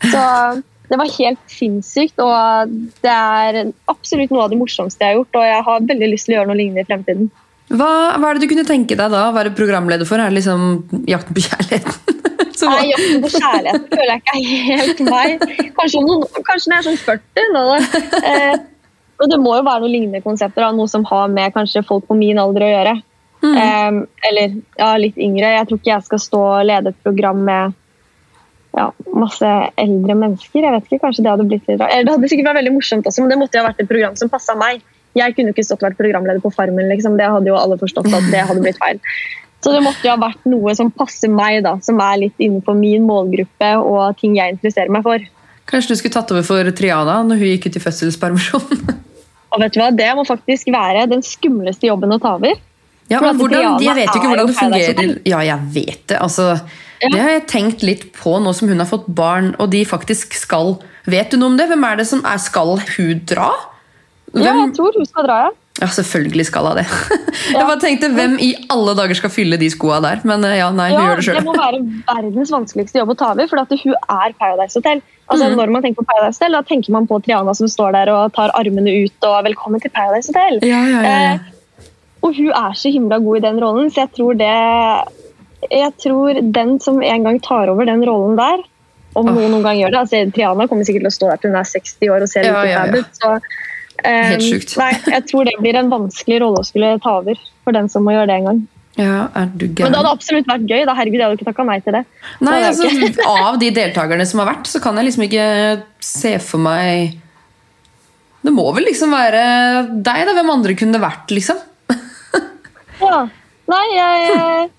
[0.02, 0.24] Så
[0.92, 2.74] det var helt sinnssykt, og
[3.06, 3.62] det er
[3.92, 5.38] absolutt noe av det morsomste jeg har gjort.
[5.38, 7.30] Og jeg har veldig lyst til å gjøre noe lignende i fremtiden.
[7.72, 10.18] Hva, hva er det du kunne tenke deg da å være programleder for?
[10.18, 12.21] Er det liksom Jakten på kjærligheten?
[12.58, 15.46] Så Nei, Jakten på kjærligheten føler jeg ikke er helt meg.
[15.78, 17.48] Kanskje, noen, kanskje når jeg er sånn 40.
[17.56, 17.66] Nå.
[18.32, 18.56] Eh,
[19.22, 20.66] og det må jo være noen lignende konsepter.
[20.66, 22.96] Da, noe som har med kanskje folk på min alder å gjøre.
[23.42, 25.54] Eh, eller ja, litt yngre.
[25.58, 27.78] Jeg tror ikke jeg skal stå og lede et program med
[28.78, 28.88] ja,
[29.18, 30.64] masse eldre mennesker.
[30.64, 31.92] Jeg vet ikke, kanskje Det hadde blitt litt rart.
[31.92, 33.92] Eller Det hadde sikkert vært veldig morsomt også, men det måtte jo ha vært et
[33.92, 34.84] program som passa meg.
[35.18, 36.88] Jeg kunne ikke stått og vært programleder på Farmen.
[36.92, 37.18] Liksom.
[37.20, 39.02] Det hadde jo alle forstått at det hadde blitt feil.
[39.62, 42.78] Så det måtte jo ha vært noe som passer meg, da, som er litt innenfor
[42.78, 45.22] min målgruppe og ting jeg interesserer meg for.
[45.70, 48.82] Kanskje du skulle tatt over for Triana når hun gikk ut i fødselspermisjon?
[49.52, 52.56] Og vet du hva, Det må faktisk være den skumleste jobben å ta over.
[53.12, 55.10] Ja, men hvordan, Jeg vet jo ikke hvordan det fungerer.
[55.28, 56.20] Ja, jeg vet det.
[56.24, 56.54] Altså,
[57.02, 60.38] Det har jeg tenkt litt på nå som hun har fått barn, og de faktisk
[60.38, 60.78] skal
[61.10, 61.66] Vet du noe om det?
[61.72, 63.50] Hvem er det som er Skal hun dra?
[64.38, 65.52] Ja, jeg tror hun skal dra, ja.
[65.80, 66.86] Ja, selvfølgelig skal hun det.
[67.56, 70.20] Jeg bare tenkte, Hvem i alle dager skal fylle de skoa der?
[70.28, 73.18] Men eh, ja, nei, hun Ja, gjør det det må være verdens vanskeligste jobb å
[73.22, 75.04] ta over, for at hun er Paradise Hotel.
[75.32, 75.56] Altså, Mm.
[75.56, 78.34] Når man tenker på Paradise Hotel, da tenker man på Triana som står der og
[78.36, 80.60] tar armene ut og 'velkommen til Paradise Hotel'.
[80.68, 81.34] Ja, ja, ja, ja.
[81.34, 81.40] Eh,
[82.22, 84.58] og hun er så himla god i den rollen, så jeg tror det
[85.72, 88.64] Jeg tror den som en gang tar over den rollen der,
[89.14, 89.34] om oh.
[89.36, 91.60] noen noen gang gjør det altså Triana kommer sikkert til å stå der til hun
[91.60, 92.98] er 60 år og ser Ja, ut ja, ja.
[92.98, 93.06] ut.
[93.14, 93.40] Så,
[94.06, 94.76] Helt sjukt.
[94.82, 98.06] Nei, jeg tror det blir en vanskelig rolle å skulle ta over for den som
[98.06, 98.62] må gjøre det en gang.
[98.98, 100.86] ja, er du Men det hadde absolutt vært gøy.
[100.86, 102.04] da, herregud, Jeg hadde ikke takka nei til det.
[102.42, 102.90] Nei, altså,
[103.48, 105.46] Av de deltakerne som har vært, så kan jeg liksom ikke
[106.04, 107.16] se for meg
[108.44, 109.46] Det må vel liksom være
[110.02, 110.36] deg, da?
[110.38, 111.62] Hvem andre kunne det vært, liksom?
[113.02, 113.24] Ja.
[113.72, 114.70] Nei, jeg,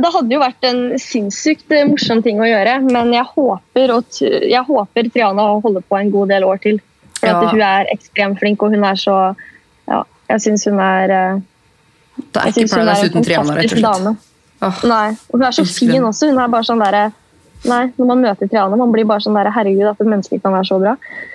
[0.00, 4.20] det hadde jo vært en sinnssykt eh, morsom ting å gjøre, men jeg håper, og
[4.20, 6.80] jeg håper Triana holder på en god del år til.
[7.20, 7.50] For Ja.
[7.50, 9.36] hun er ekstremt flink, og hun er så
[9.88, 11.40] Ja, jeg syns hun er eh,
[12.32, 13.82] Det er ikke Paradise en uten Triana, rett og slett.
[13.82, 14.16] dame.
[14.84, 16.28] Nei, og hun er så fin også.
[16.30, 17.12] Hun er bare sånn derre
[17.62, 20.52] Nei, når man møter Triana, man blir bare sånn der, herregud, at et menneske kan
[20.54, 20.94] være så bra.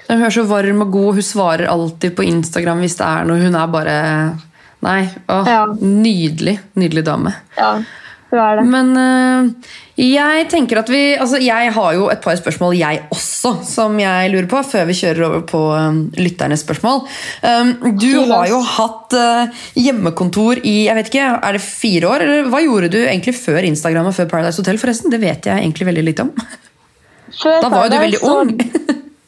[0.10, 3.38] Hun er så varm og god, hun svarer alltid på Instagram hvis det er noe.
[3.44, 3.98] Hun er bare
[4.82, 5.66] Nei, åh, Ja.
[5.82, 6.60] nydelig.
[6.76, 7.34] Nydelig dame.
[7.58, 7.80] Ja,
[8.36, 8.66] hun er det.
[8.70, 13.54] Men uh, jeg tenker at vi altså Jeg har jo et par spørsmål, jeg også,
[13.64, 17.06] som jeg lurer på, før vi kjører over på øh, lytternes spørsmål.
[17.46, 22.26] Um, du har jo hatt uh, hjemmekontor i jeg vet ikke, er det fire år?
[22.26, 24.82] Eller hva gjorde du egentlig før Instagram og før Paradise Hotel?
[24.82, 25.14] forresten?
[25.14, 26.34] Det vet jeg egentlig veldig lite om.
[27.36, 28.52] Før Da var jo du veldig så- ung.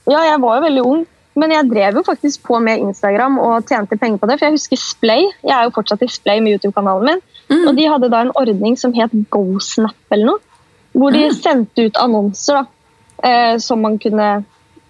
[0.08, 1.06] Ja, jeg var jo veldig ung.
[1.38, 4.40] Men jeg drev jo faktisk på med Instagram og tjente penger på det.
[4.40, 5.28] For jeg husker Splay.
[5.46, 7.22] Jeg er jo fortsatt i Splay med YouTube-kanalen min.
[7.56, 10.44] Og de hadde da en ordning som het GoSnap eller noe.
[10.98, 12.64] Hvor de sendte ut annonser da,
[13.28, 14.30] eh, som man kunne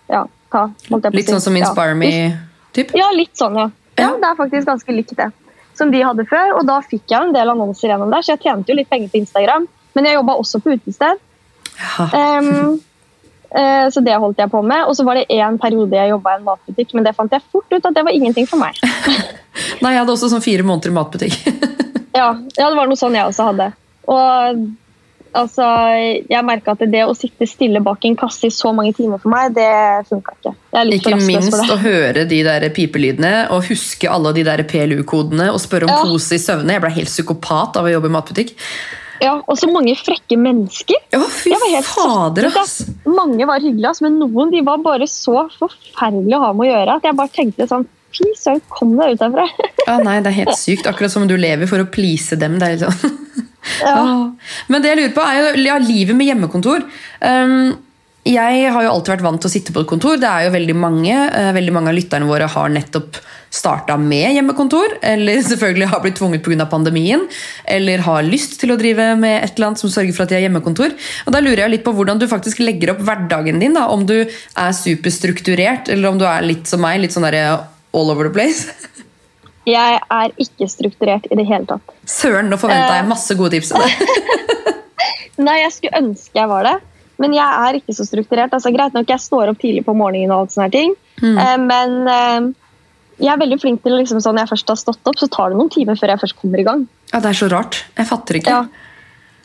[0.08, 0.64] ja, ta.
[1.12, 2.00] Litt sånn som Inspire Ja.
[2.00, 2.12] Me?
[2.78, 2.94] Typ.
[2.96, 3.68] Ja, litt sånn, ja.
[3.98, 4.04] ja.
[4.06, 4.10] Ja.
[4.22, 5.32] Det er faktisk ganske likt det.
[5.78, 6.58] Som de hadde før.
[6.60, 9.10] Og da fikk jeg en del annonser gjennom der, så jeg tjente jo litt penger
[9.14, 9.66] på Instagram.
[9.98, 11.24] Men jeg jobba også på utested.
[11.78, 12.06] Ja.
[12.38, 12.78] Um,
[13.94, 14.86] så det holdt jeg på med.
[14.86, 17.46] Og så var det en periode jeg jobba i en matbutikk, men det fant jeg
[17.52, 18.78] fort ut at det var ingenting for meg.
[19.82, 21.40] Nei, jeg hadde også sånn fire måneder i matbutikk.
[22.16, 23.72] Ja, ja det var noe sånn jeg også hadde.
[24.08, 24.62] Og
[25.38, 25.66] altså,
[26.30, 29.34] jeg merka at det å sitte stille bak en kasse i så mange timer for
[29.34, 29.68] meg, det
[30.10, 30.54] funka ikke.
[30.98, 35.90] Ikke minst å høre de der pipelydene og huske alle de der PLU-kodene og spørre
[35.90, 36.04] om Ja.
[36.06, 36.78] pose i søvne.
[36.78, 38.56] Jeg ble helt psykopat av å jobbe i matbutikk.
[39.22, 41.00] Ja, og så mange frekke mennesker.
[41.14, 42.86] Ja, fy Jeg var helt fader, ass!
[43.06, 46.98] Mange var hyggelige, men noen de var bare så forferdelige å ha med å gjøre
[47.00, 47.88] at jeg bare tenkte sånn
[48.18, 49.48] Fy kom deg ut herfra.
[49.86, 50.90] Ja, nei, det er helt sykt.
[50.90, 52.60] Akkurat som du lever for å please dem.
[52.62, 53.18] Det sånn.
[53.84, 53.98] Ja.
[54.00, 54.54] Åh.
[54.72, 56.86] Men det jeg lurer på er jo ja, livet med hjemmekontor.
[57.20, 57.74] Um,
[58.28, 60.18] jeg har jo alltid vært vant til å sitte på et kontor.
[60.20, 63.20] Det er jo veldig mange eh, veldig mange av lytterne våre har nettopp
[63.54, 64.98] starta med hjemmekontor.
[65.06, 66.68] Eller selvfølgelig har blitt tvunget pga.
[66.68, 67.24] pandemien.
[67.64, 70.40] Eller har lyst til å drive med et eller annet som sørger for at de
[70.40, 70.96] har hjemmekontor.
[71.26, 73.78] Og da lurer jeg litt på hvordan du faktisk legger opp hverdagen din.
[73.78, 77.42] da, Om du er superstrukturert, eller om du er litt som meg, litt sånn der
[77.98, 78.68] all over the place.
[79.68, 81.96] Jeg er ikke strukturert i det hele tatt.
[82.08, 83.74] Søren, nå forventa jeg masse gode tips.
[85.48, 86.78] Nei, jeg skulle ønske jeg var det.
[87.22, 88.54] Men jeg er ikke så strukturert.
[88.54, 90.96] Altså, greit nok, Jeg står opp tidlig på morgenen, og alt sånne ting.
[91.22, 91.66] mm.
[91.66, 92.48] men eh,
[93.18, 95.50] jeg er veldig flink til liksom, sånn, når jeg først har stått opp, så tar
[95.50, 96.84] det noen timer før jeg først kommer i gang.
[97.12, 97.80] Ja, Det er så rart.
[97.98, 98.54] Jeg fatter ikke.
[98.54, 98.68] Ja.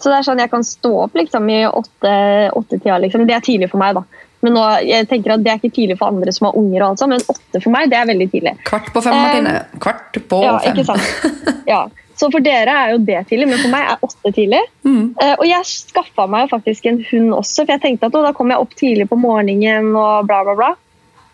[0.03, 2.98] Så det er sånn, Jeg kan stå opp liksom, i åtte- åttetida.
[3.00, 3.24] Liksom.
[3.26, 3.94] Det er tidlig for meg.
[3.96, 4.03] da.
[4.43, 6.86] Men nå, jeg tenker at Det er ikke tidlig for andre som har unger, og
[6.90, 8.55] alt sånt, men åtte for meg det er veldig tidlig.
[8.66, 9.57] Kvart på fem, Martine.
[9.57, 9.82] Martine.
[9.84, 10.72] Kvart på Ja, fem.
[10.72, 11.59] ikke sant?
[11.72, 11.82] Ja.
[12.18, 14.61] Så for dere er jo det tidlig, men for meg er åtte tidlig.
[14.84, 15.14] Mm.
[15.16, 18.22] Uh, og jeg skaffa meg jo faktisk en hund også, for jeg tenkte at å,
[18.26, 20.72] da kommer jeg opp tidlig på morgenen og bla, bla, bla.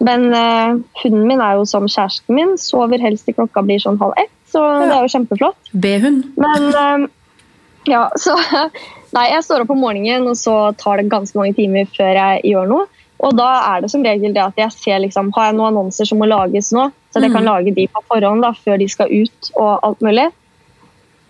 [0.04, 3.98] Men uh, hunden min er jo som kjæresten min, sover helst til klokka blir sånn
[4.00, 5.72] halv ett, så det er jo kjempeflott.
[5.72, 6.22] B-hund.
[6.40, 7.09] Men eh,
[7.90, 8.36] ja, så
[9.16, 12.42] Nei, jeg står opp om morgenen, og så tar det ganske mange timer før jeg
[12.50, 12.88] gjør noe.
[13.18, 16.06] Og da er det som regel det at jeg ser liksom, har jeg noen annonser
[16.06, 19.10] som må lages nå, så jeg kan lage de på forhånd da, før de skal
[19.10, 20.28] ut og alt mulig.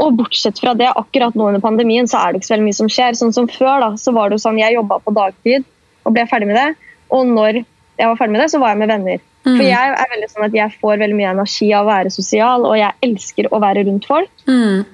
[0.04, 2.76] Og bortsett fra det, akkurat nå under pandemien så er det ikke så veldig mye
[2.76, 3.16] som skjer.
[3.18, 5.64] Sånn som før da, så var det jo sånn, Jeg jobba på dagtid
[6.04, 6.68] og ble ferdig med det.
[7.14, 9.24] Og når jeg var ferdig med det, så var jeg med venner.
[9.48, 12.66] For jeg er veldig sånn at jeg får veldig mye energi av å være sosial,
[12.68, 14.44] og jeg elsker å være rundt folk.
[14.50, 14.84] Mm.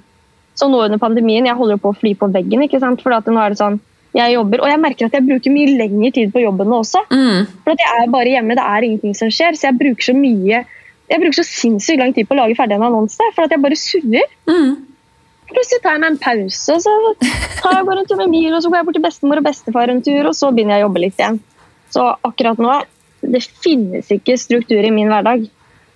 [0.54, 3.02] Så nå under pandemien, jeg holder jo på å fly på veggen, ikke sant?
[3.02, 3.80] For nå er det sånn,
[4.14, 7.02] jeg jobber, og jeg merker at jeg bruker mye lengre tid på jobben nå også.
[7.10, 7.46] Mm.
[7.64, 10.14] For at jeg er bare hjemme, det er ingenting som skjer, så jeg bruker så
[10.16, 10.60] mye,
[11.10, 13.62] jeg bruker så sinnssykt lang tid på å lage ferdig en annonse, for at jeg
[13.64, 14.30] bare surrer.
[14.50, 14.70] Mm.
[15.50, 16.94] Plutselig tar jeg meg en pause, og så
[17.60, 19.48] tar jeg bare en tur med bil, og så går jeg bort til bestemor og
[19.48, 21.42] bestefar en tur, og så begynner jeg å jobbe litt igjen.
[21.94, 22.78] Så akkurat nå,
[23.34, 25.44] det finnes ikke struktur i min hverdag.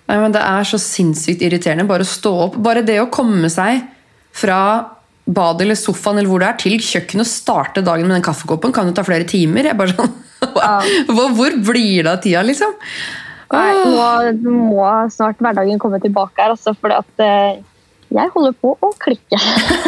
[0.09, 1.87] Nei, men Det er så sinnssykt irriterende.
[1.89, 2.55] Bare å stå opp.
[2.65, 3.83] Bare det å komme seg
[4.33, 4.61] fra
[5.29, 8.73] badet eller sofaen eller hvor det er, til kjøkkenet og starte dagen med den kaffekoppen
[8.75, 9.69] kan jo ta flere timer.
[9.69, 10.13] Jeg bare sånn,
[11.15, 12.75] hvor, hvor blir det av tida, liksom?
[13.49, 13.69] Nei,
[14.37, 17.61] nå må snart hverdagen komme tilbake her, altså, for eh,
[18.09, 19.39] jeg holder på å klikke.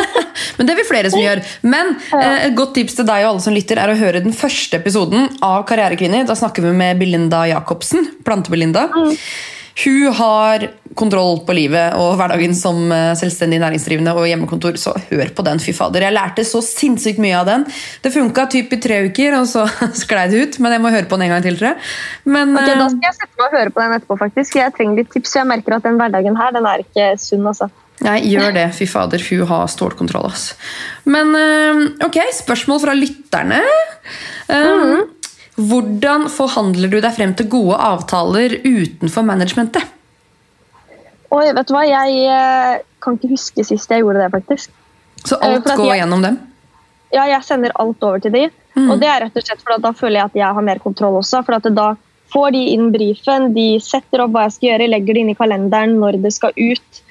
[0.58, 1.42] Men det er vi flere som gjør.
[1.66, 4.36] Men eh, et godt tips til deg og alle som lytter, er å høre den
[4.38, 6.28] første episoden av Karrierekvinner.
[6.30, 8.12] Da snakker vi med Belinda Jacobsen.
[8.26, 8.88] Plante-Belinda.
[9.82, 10.68] Hun har
[11.00, 15.62] kontroll på livet og hverdagen som eh, selvstendig næringsdrivende og hjemmekontor, så hør på den.
[15.64, 16.04] fy fader.
[16.08, 17.66] Jeg lærte så sinnssykt mye av den.
[18.04, 19.66] Det funka typ i tre uker, og så
[20.04, 20.58] sklei det ut.
[20.64, 21.78] Men jeg må høre på den en gang til, tror jeg.
[22.26, 24.60] Men, Ok, da eh, skal jeg sette meg og høre på den etterpå, faktisk.
[24.60, 27.70] Jeg trenger litt tips, jeg merker at den hverdagen her, den er ikke sunn, altså.
[28.02, 28.68] Nei, gjør det.
[28.74, 30.28] Fy fader, hun har stålkontroll.
[30.32, 30.52] ass.
[31.06, 33.62] Men eh, ok, spørsmål fra lytterne.
[34.50, 35.02] Eh,
[35.62, 39.84] Hvordan forhandler du deg frem til gode avtaler utenfor managementet?
[41.32, 41.84] Oi, vet du hva?
[41.88, 44.72] Jeg eh, kan ikke huske sist jeg gjorde det, faktisk.
[45.24, 46.40] Så Eh, alt går jeg- gjennom dem?
[47.14, 48.50] Ja, jeg sender alt over til de.
[48.78, 51.18] Og det er rett og slett fordi da føler jeg at jeg har mer kontroll
[51.20, 51.44] også.
[51.46, 51.96] For da
[52.32, 55.36] får de inn brifen, de setter opp hva jeg skal gjøre, legger det inn i
[55.36, 57.02] kalenderen når det skal ut.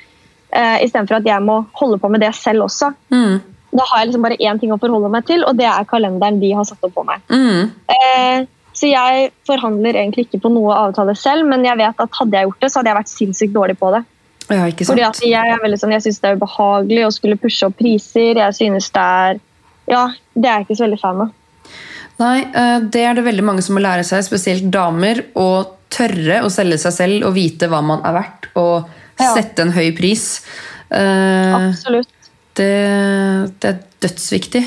[0.51, 2.95] Uh, Istedenfor at jeg må holde på med det selv også.
[3.13, 3.41] Mm.
[3.77, 6.41] Da har jeg liksom bare én ting å forholde meg til, og det er kalenderen
[6.41, 7.21] de har satt opp på meg.
[7.29, 7.71] Mm.
[7.89, 8.47] Eh,
[8.81, 12.49] så jeg forhandler egentlig ikke på noe avtale selv, men jeg vet at hadde jeg
[12.49, 14.01] gjort det, så hadde jeg vært sinnssykt dårlig på det.
[14.51, 14.95] Ja, ikke sant?
[14.95, 17.77] Fordi at jeg er veldig sånn, jeg syns det er ubehagelig å skulle pushe opp
[17.79, 18.41] priser.
[18.41, 19.41] Jeg synes det er
[19.91, 20.05] Ja,
[20.39, 21.31] det er jeg ikke så veldig fan av.
[22.21, 25.47] Nei, eh, det er det veldig mange som må lære seg, spesielt damer, å
[25.91, 28.89] tørre å selge seg selv og vite hva man er verdt, og
[29.21, 29.35] Ja.
[29.35, 30.41] sette en høy pris.
[30.91, 32.09] Eh, Absolutt.
[32.55, 32.71] det,
[33.61, 34.65] det er dødsviktig.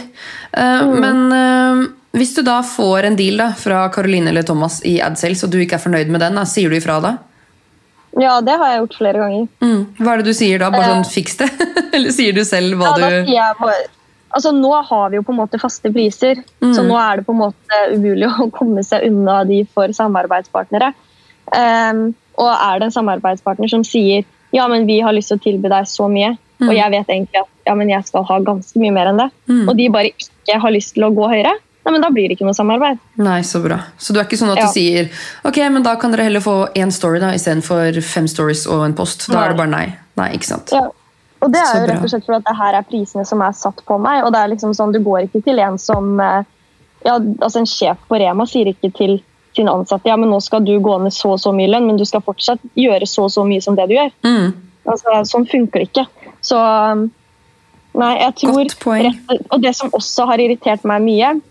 [0.54, 1.00] Eh, Mm.
[1.00, 5.54] Men hvis du da får en deal da, fra Caroline eller Thomas i AdSales, og
[5.54, 7.16] du ikke er fornøyd med den, da, sier du ifra da?
[8.22, 9.48] Ja, det har jeg gjort flere ganger.
[9.66, 9.80] Mm.
[9.98, 10.70] Hva er det du sier da?
[10.70, 10.94] Bare Eh.
[10.94, 11.48] sånn fiks det?
[11.98, 13.90] eller sier du selv hva Ja, da du sier jeg
[14.34, 17.34] Altså, Nå har vi jo på en måte faste priser, så nå er det på
[17.36, 20.88] en måte umulig å komme seg unna de for samarbeidspartnere.
[21.54, 25.44] Um, og er det en samarbeidspartner som sier ja, men vi har lyst til å
[25.44, 28.82] tilby deg så mye, og jeg vet egentlig at ja, men jeg skal ha ganske
[28.82, 29.30] mye mer enn det,
[29.68, 31.54] og de bare ikke har lyst til å gå høyere,
[31.86, 33.00] nei, men da blir det ikke noe samarbeid.
[33.18, 33.80] Nei, så bra.
[33.98, 34.66] Så du er ikke sånn at Ja.
[34.68, 35.10] du sier
[35.46, 38.94] ok, men da kan dere heller få én story da, istedenfor fem stories og en
[38.94, 39.28] post.
[39.30, 39.46] Da Nei.
[39.46, 39.86] er det bare nei.
[40.18, 40.72] Nei, ikke sant?
[40.72, 40.88] Ja.
[41.44, 43.42] Og det Så er jo rett og slett fordi at det her er prisene som
[43.42, 44.24] er satt på meg.
[44.24, 46.44] Og det er liksom sånn, Du går ikke til en som eh,
[47.06, 49.22] ja, altså En sjef på Rema sier ikke til
[49.56, 51.98] sin ansatte ja, men nå skal du gå ned så og så mye lønn, men
[51.98, 54.10] du skal fortsatt gjøre så og så mye som det du gjør.
[54.24, 54.54] Mm.
[54.88, 56.08] Altså, sånn funker det ikke.
[56.42, 57.12] Så um,
[57.94, 59.04] Nei, jeg tror Godt poeng.
[59.30, 61.42] rett- Og det som også har irritert meg mye,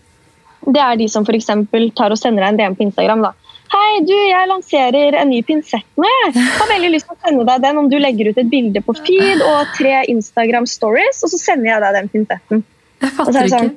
[0.65, 1.49] det er de som f.eks.
[1.97, 3.25] tar og sender deg en DM på Instagram.
[3.27, 3.33] da.
[3.73, 6.09] Hei, du, jeg lanserer en ny pinsett nå.
[6.27, 8.83] Jeg har veldig lyst til å sende deg den om du legger ut et bilde
[8.85, 12.63] på feed og tre Instagram stories, og så sender jeg deg den pinsetten.
[13.01, 13.63] Jeg fatter jeg det ikke.
[13.63, 13.73] sånn,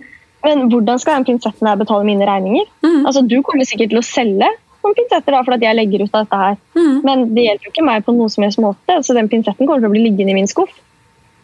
[0.46, 2.68] Men hvordan skal den pinsetten her betale mine regninger?
[2.84, 3.06] Mm.
[3.06, 4.50] Altså, Du kommer sikkert til å selge
[4.86, 6.58] noen pinsetter da, for jeg legger ut av dette her.
[6.76, 6.98] Mm.
[7.06, 9.80] Men det hjelper jo ikke meg på noen som helst måte, så den pinsetten kommer
[9.82, 10.76] til å bli liggende i min skuff.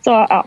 [0.05, 0.43] Så ja.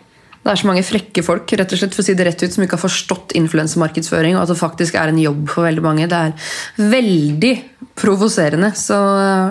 [0.46, 2.54] Det er så mange frekke folk rett og slett, for å si det rett ut,
[2.54, 6.06] som ikke har forstått influensemarkedsføring, og at det faktisk er en jobb for veldig mange.
[6.12, 7.54] Det er veldig
[7.98, 8.70] provoserende.
[8.78, 9.00] Så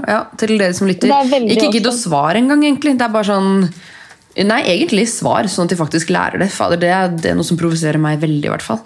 [0.06, 2.94] ja, til dere som lytter, er ikke gidd å svare engang, egentlig.
[3.00, 3.66] Det er bare sånn
[4.34, 6.48] Nei, egentlig svar, sånn at de faktisk lærer det.
[6.50, 8.80] Fader, det er, det er noe som provoserer meg veldig, i hvert fall.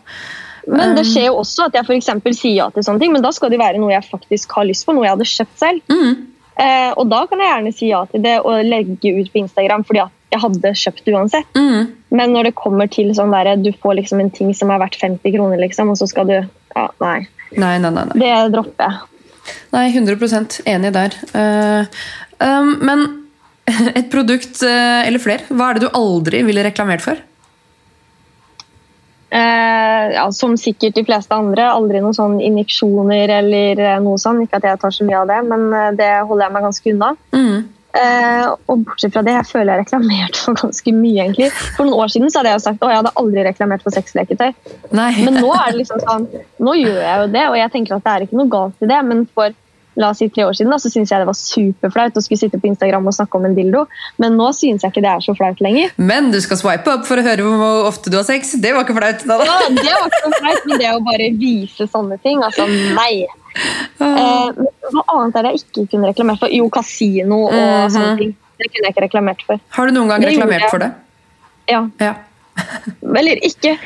[0.69, 3.31] Men det skjer jo også at jeg for sier ja til sånne ting, men da
[3.33, 5.89] skal det være noe jeg faktisk har lyst på, noe jeg hadde kjøpt selv.
[5.89, 6.27] Mm.
[6.59, 9.87] Eh, og da kan jeg gjerne si ja til det og legge ut på Instagram
[9.89, 11.57] fordi at jeg hadde kjøpt uansett.
[11.57, 11.93] Mm.
[12.15, 14.99] Men når det kommer til sånn der, du får liksom en ting som er verdt
[15.01, 17.23] 50 kroner, liksom, og så skal du Ja, nei.
[17.57, 18.05] Nei, nei, nei.
[18.21, 19.55] Det dropper jeg.
[19.73, 21.17] Nei, 100% enig der.
[21.33, 21.89] Uh,
[22.45, 23.07] um, men
[23.99, 27.25] et produkt uh, eller flere, hva er det du aldri ville reklamert for?
[29.33, 31.71] Uh, ja, som sikkert de fleste andre.
[31.73, 34.45] Aldri noen sånn injeksjoner eller noe sånn.
[34.45, 35.67] Ikke at jeg tar så mye av det, men
[35.97, 37.11] det holder jeg meg ganske unna.
[37.33, 37.59] Mm.
[37.97, 41.23] Eh, og bortsett fra det, jeg føler jeg har reklamert for ganske mye.
[41.25, 41.49] egentlig.
[41.77, 43.97] For noen år siden så hadde jeg jo sagt å jeg hadde aldri reklamert for
[43.97, 44.51] sexleketøy.
[44.97, 45.13] Nei.
[45.25, 46.29] Men nå er det liksom sånn,
[46.61, 48.91] nå gjør jeg jo det, og jeg tenker at det er ikke noe galt i
[48.93, 49.01] det.
[49.09, 49.57] Men for
[49.99, 52.39] la oss si tre år siden da, så syntes jeg det var superflaut å skulle
[52.39, 53.85] sitte på Instagram og snakke om en dildo.
[54.23, 55.91] Men nå synes jeg ikke det er så flaut lenger.
[55.99, 58.55] Men du skal swipe opp for å høre hvor ofte du har sex.
[58.63, 59.27] Det var ikke flaut.
[59.27, 59.41] da.
[59.49, 63.27] Ja, det var ikke flaut, men det å bare vise sånne ting, altså nei.
[64.01, 66.49] Eh, men hva annet er det jeg ikke kunne reklamert for?
[66.55, 67.91] Jo, kasino og Mhm.
[67.95, 68.35] sånne ting.
[68.59, 69.61] Det kunne jeg ikke reklamert for.
[69.71, 70.93] Har du noen gang Det reklamert for det?
[71.69, 72.15] Ja, Ja.
[73.19, 73.79] Eller ikke,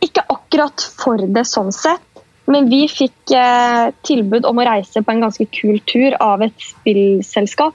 [0.00, 2.00] ikke akkurat for det sånn sett.
[2.46, 6.54] Men vi fikk eh, tilbud om å reise på en ganske kul tur av et
[6.58, 7.74] spillselskap.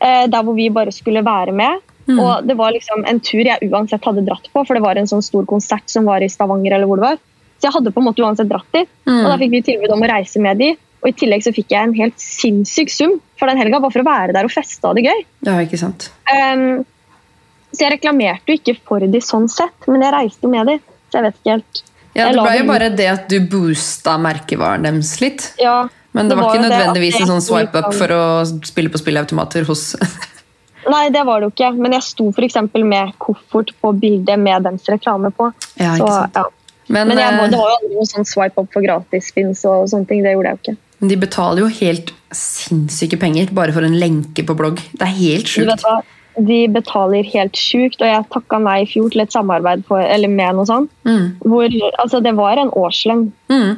[0.00, 1.80] Eh, der hvor vi bare skulle være med.
[2.08, 5.06] Og det var liksom en tur jeg uansett hadde dratt på, for det var en
[5.10, 6.72] sånn stor konsert som var i Stavanger.
[6.74, 7.18] eller hvor det var.
[7.56, 8.88] Så jeg hadde på en måte uansett dratt dit.
[9.08, 10.74] Og da fikk vi tilbud om å reise med de.
[11.02, 14.02] Og i tillegg så fikk jeg en helt sinnssyk sum for den helga, bare for
[14.02, 15.24] å være der og feste og ha det gøy.
[15.46, 16.10] ja, ikke sant.
[16.32, 16.84] Um,
[17.72, 20.78] så jeg reklamerte jo ikke for de sånn sett, men jeg reiste med de.
[21.10, 21.82] Så jeg vet ikke helt.
[22.16, 25.50] Ja, Det ble jo bare det at du boosta merkevaren deres litt.
[25.60, 25.84] Ja,
[26.16, 28.88] Men det var ikke jo det nødvendigvis en sånn swipe up liksom- for å spille
[28.88, 29.94] på spilleautomater hos
[30.94, 31.72] Nei, det var det jo ikke.
[31.82, 35.52] Men jeg sto eksempel med koffert på bildet med dens reklame på.
[35.76, 36.32] Ja, ikke sant.
[36.34, 36.44] ja.
[36.88, 39.88] Men, Men må, eh, det var jo aldri noe sånn swipe up for gratis-spins og
[39.90, 40.22] sånne ting.
[40.24, 40.76] Det gjorde jeg jo ikke.
[41.00, 44.80] Men de betaler jo helt sinnssyke penger bare for en lenke på blogg.
[44.96, 45.88] Det er helt sjukt.
[46.36, 50.28] de betaler helt sjukt, og jeg takka nei i fjor til et samarbeid for, eller
[50.28, 50.90] med noe sånt.
[51.08, 51.38] Mm.
[51.40, 53.76] Hvor, altså, det var en årslønn Mm.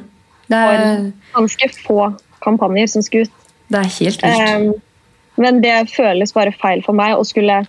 [0.48, 2.04] Det, for ganske få
[2.40, 3.32] kampanjer som skulle ut.
[3.68, 4.54] det er helt vilt.
[4.56, 4.72] Um,
[5.36, 7.60] men det føles bare feil for meg å skulle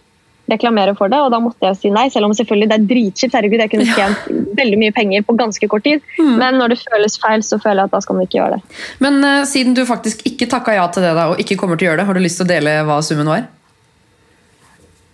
[0.51, 2.07] reklamere for det, og da måtte jeg si nei.
[2.13, 3.37] Selv om selvfølgelig det er dritkjipt.
[3.37, 6.03] Herregud, jeg kunne tjent veldig mye penger på ganske kort tid.
[6.19, 8.81] Men når det føles feil, så føler jeg at da skal man ikke gjøre det.
[9.03, 11.87] Men uh, siden du faktisk ikke takka ja til det da, og ikke kommer til
[11.87, 13.47] å gjøre det, har du lyst til å dele hva summen var?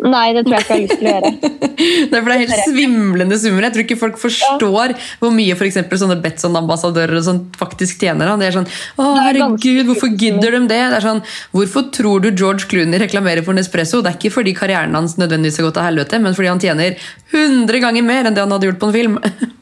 [0.04, 1.30] Nei, det tror jeg ikke jeg har lyst til å gjøre.
[1.76, 3.66] Det er for det er helt svimlende summer.
[3.66, 8.30] Jeg tror ikke folk forstår hvor mye for eksempel, sånne Betson-ambassadører og sånt faktisk tjener.
[8.30, 8.36] Da.
[8.40, 10.80] Det er sånn Å, er herregud, hvorfor gidder de det?
[10.94, 11.20] det sånn,
[11.56, 14.00] hvorfor tror du George Clooney reklamerer for Nespresso?
[14.04, 17.08] Det er ikke fordi karrieren hans nødvendigvis har gått til helvete, men fordi han tjener
[17.34, 19.20] 100 ganger mer enn det han hadde gjort på en film.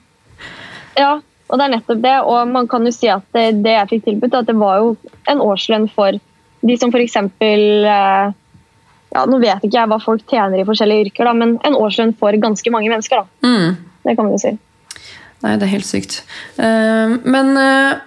[0.93, 1.15] Ja,
[1.49, 2.13] og det er nettopp det.
[2.29, 4.91] Og man kan jo si at det, det jeg fikk tilbudt, at det var jo
[5.31, 6.19] en årslønn for
[6.63, 7.17] de som f.eks.
[7.17, 8.35] Eh,
[9.13, 12.15] ja, nå vet ikke jeg hva folk tjener i forskjellige yrker, da, men en årslønn
[12.19, 13.21] for ganske mange mennesker.
[13.21, 13.47] da.
[13.47, 13.75] Mm.
[14.03, 14.55] Det kan man jo si.
[15.43, 16.21] Nei, det er helt sykt.
[16.57, 17.99] Uh, men uh,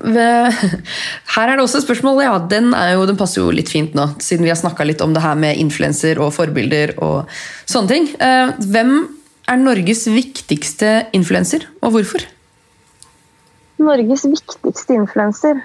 [0.00, 0.60] ved,
[1.34, 2.22] her er det også et spørsmål.
[2.24, 5.14] Ja, den, jo, den passer jo litt fint nå, siden vi har snakka litt om
[5.14, 7.28] det her med influenser og forbilder og
[7.70, 8.08] sånne ting.
[8.16, 8.94] Eh, hvem
[9.50, 12.24] er Norges viktigste influenser, og hvorfor?
[13.82, 15.60] Norges viktigste influenser.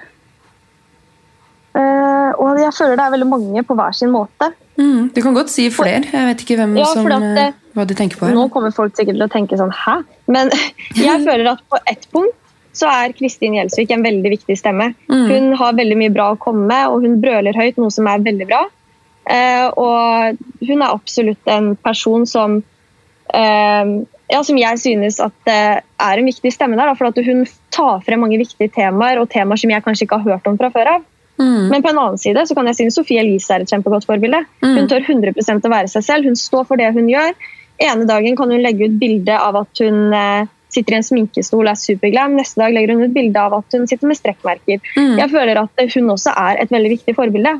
[1.76, 4.50] Eh, og jeg føler det er veldig mange på hver sin måte.
[4.78, 6.04] Mm, du kan godt si flere.
[6.06, 8.34] Jeg vet ikke hvem Ja, som, det- eh, hva du tenker på her.
[8.34, 10.02] Nå kommer folk sikkert til å tenke sånn hæ?
[10.28, 10.50] Men
[10.94, 12.36] jeg føler at på ett punkt
[12.78, 14.92] så er Kristin Gjelsvik en veldig viktig stemme.
[15.10, 15.26] Mm.
[15.28, 18.22] Hun har veldig mye bra å komme med, og hun brøler høyt, noe som er
[18.22, 18.60] veldig bra.
[19.28, 22.62] Uh, og hun er absolutt en person som
[23.34, 23.90] uh,
[24.28, 26.92] ja, som jeg synes at det er en viktig stemme der.
[26.92, 27.44] Da, for at hun
[27.74, 30.70] tar frem mange viktige temaer, og temaer som jeg kanskje ikke har hørt om fra
[30.74, 31.06] før av.
[31.38, 31.68] Mm.
[31.70, 34.42] Men på en annen side så kan jeg si Sofie Elise er et kjempegodt forbilde.
[34.64, 34.74] Mm.
[34.74, 36.26] Hun tør 100% å være seg selv.
[36.26, 37.34] Hun står for det hun gjør.
[37.78, 41.62] Ene dagen kan hun legge ut bilde av at hun eh, sitter i en sminkestol
[41.64, 42.34] og er superglam.
[42.38, 44.82] Neste dag legger hun ut bilde av at hun sitter med strekkmerker.
[44.98, 45.16] Mm.
[45.22, 47.58] Jeg føler at hun også er et veldig viktig forbilde.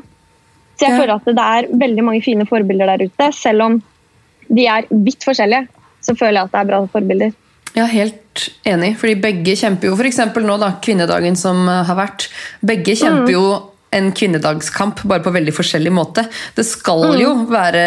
[0.79, 0.99] Så jeg Ja.
[1.01, 3.31] føler at det er veldig mange fine forbilder der ute.
[3.35, 3.81] Selv om
[4.47, 5.67] de er vidt forskjellige,
[6.01, 7.33] så føler jeg at det er bra forbilder.
[7.79, 10.21] Er helt enig, fordi begge kjemper jo f.eks.
[10.35, 12.29] nå, da, kvinnedagen som eh, har vært.
[12.65, 13.45] Begge kjemper jo
[13.95, 16.27] en kvinnedagskamp, bare på veldig forskjellig måte.
[16.55, 17.83] Det skal jo være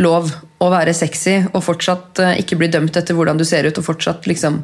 [0.00, 0.32] lov
[0.64, 3.86] å være sexy og fortsatt eh, ikke bli dømt etter hvordan du ser ut, og
[3.86, 4.62] fortsatt liksom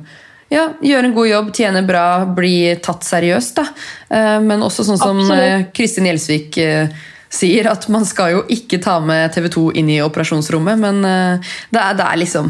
[0.51, 3.61] ja, gjøre en god jobb, tjene bra, bli tatt seriøst.
[3.61, 3.69] da.
[4.11, 5.71] Eh, Men også sånn som Absolutt.
[5.77, 6.61] Kristin Gjelsvik
[7.31, 11.05] sier, at man skal jo ikke ta med TV 2 inn i operasjonsrommet, men
[11.71, 12.49] det er, det er liksom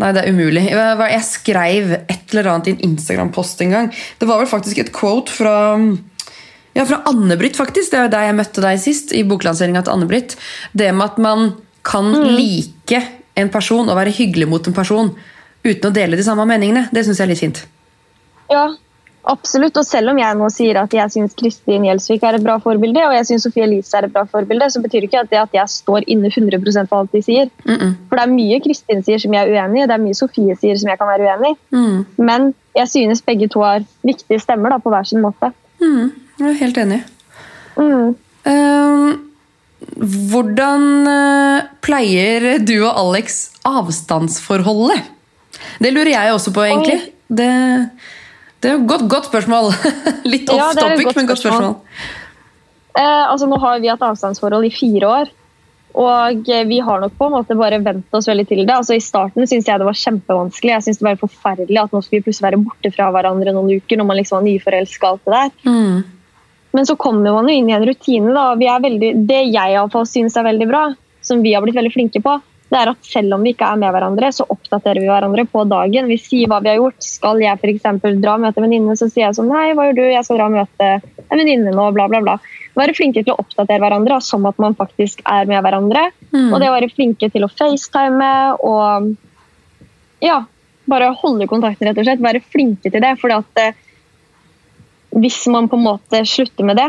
[0.00, 0.64] Nei, det er umulig.
[0.70, 3.90] Jeg, jeg skrev et eller annet i en Instagram-post en gang.
[4.18, 5.56] Det var vel faktisk et quote fra
[6.72, 7.92] ja, fra Anne-Britt, faktisk.
[7.92, 9.12] Det er der jeg møtte deg sist.
[9.12, 10.36] i boklanseringa til Anne-Britt.
[10.72, 11.52] Det med at man
[11.84, 13.02] kan like
[13.36, 15.12] en person og være hyggelig mot en person
[15.62, 17.60] uten å dele de samme meningene, det syns jeg er litt fint.
[18.50, 18.64] Ja,
[19.28, 19.76] absolutt.
[19.78, 23.04] Og selv om jeg nå sier at jeg syns Kristin Gjelsvik er et bra forbilde,
[23.06, 25.74] og jeg syns Sofie Elise er et bra forbilde, så betyr ikke det at jeg
[25.74, 27.50] står inne 100 for alt de sier.
[27.64, 27.94] Mm -mm.
[28.08, 30.56] For det er mye Kristin sier som jeg er uenig i, det er mye Sofie
[30.56, 31.76] sier som jeg kan være uenig i.
[31.76, 32.06] Mm.
[32.16, 35.52] Men jeg synes begge to har viktige stemmer da, på hver sin måte.
[35.80, 36.12] Mm.
[36.38, 37.02] Jeg er helt enig.
[37.76, 38.16] Mm.
[38.46, 39.20] Ehm,
[40.32, 45.02] hvordan eh, pleier du og Alex avstandsforholdet?
[45.82, 47.00] Det lurer jeg også på, egentlig.
[47.28, 47.50] Det,
[48.62, 49.70] det er jo godt, godt spørsmål.
[50.32, 51.76] Litt Ja, off topic, godt men godt spørsmål.
[51.76, 52.18] spørsmål.
[52.94, 55.32] Eh, altså, nå har vi hatt avstandsforhold i fire år.
[55.92, 58.72] Og vi har nok på en måte bare vent oss veldig til det.
[58.72, 60.72] Altså, I starten syntes jeg det var kjempevanskelig.
[60.72, 63.74] Jeg synes det var forferdelig at nå skulle vi plutselig være borte fra hverandre noen
[63.76, 65.10] uker når man liksom var nyforelska.
[65.10, 65.50] alt det der.
[65.68, 65.98] Mm.
[66.72, 68.32] Men så kommer man jo inn i en rutine.
[68.32, 68.46] da.
[68.56, 70.86] Vi er veldig, det jeg i alle fall synes er veldig bra,
[71.20, 72.38] som vi har blitt veldig flinke på,
[72.72, 75.64] det er at selv om vi ikke er med hverandre, så oppdaterer vi hverandre på
[75.68, 76.06] dagen.
[76.08, 77.04] Vi sier hva vi har gjort.
[77.04, 77.84] Skal jeg f.eks.
[78.22, 80.04] dra og møte en venninne, så sier jeg sånn Nei, hva gjør du?
[80.08, 80.88] Jeg skal dra og møte
[81.26, 82.38] en venninne nå, bla, bla, bla.
[82.80, 86.06] Være flinke til å oppdatere hverandre som at man faktisk er med hverandre.
[86.30, 86.48] Mm.
[86.48, 88.32] Og det å være flinke til å facetime
[88.64, 89.12] og
[90.24, 90.40] ja,
[90.88, 92.24] bare holde kontakten, rett og slett.
[92.24, 93.12] Være flinke til det.
[93.20, 93.80] fordi at eh,
[95.20, 96.88] hvis man på en måte slutter med det,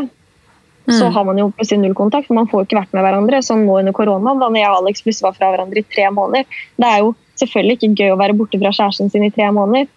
[0.86, 1.12] så Mm.
[1.14, 2.26] har man jo plutselig null kontakt.
[2.26, 3.42] for Man får jo ikke vært med hverandre.
[3.42, 6.10] Som nå under koronaen, da når jeg og Alex plutselig var fra hverandre i tre
[6.10, 6.44] måneder.
[6.78, 9.88] Det er jo selvfølgelig ikke gøy å være borte fra kjæresten sin i tre måneder,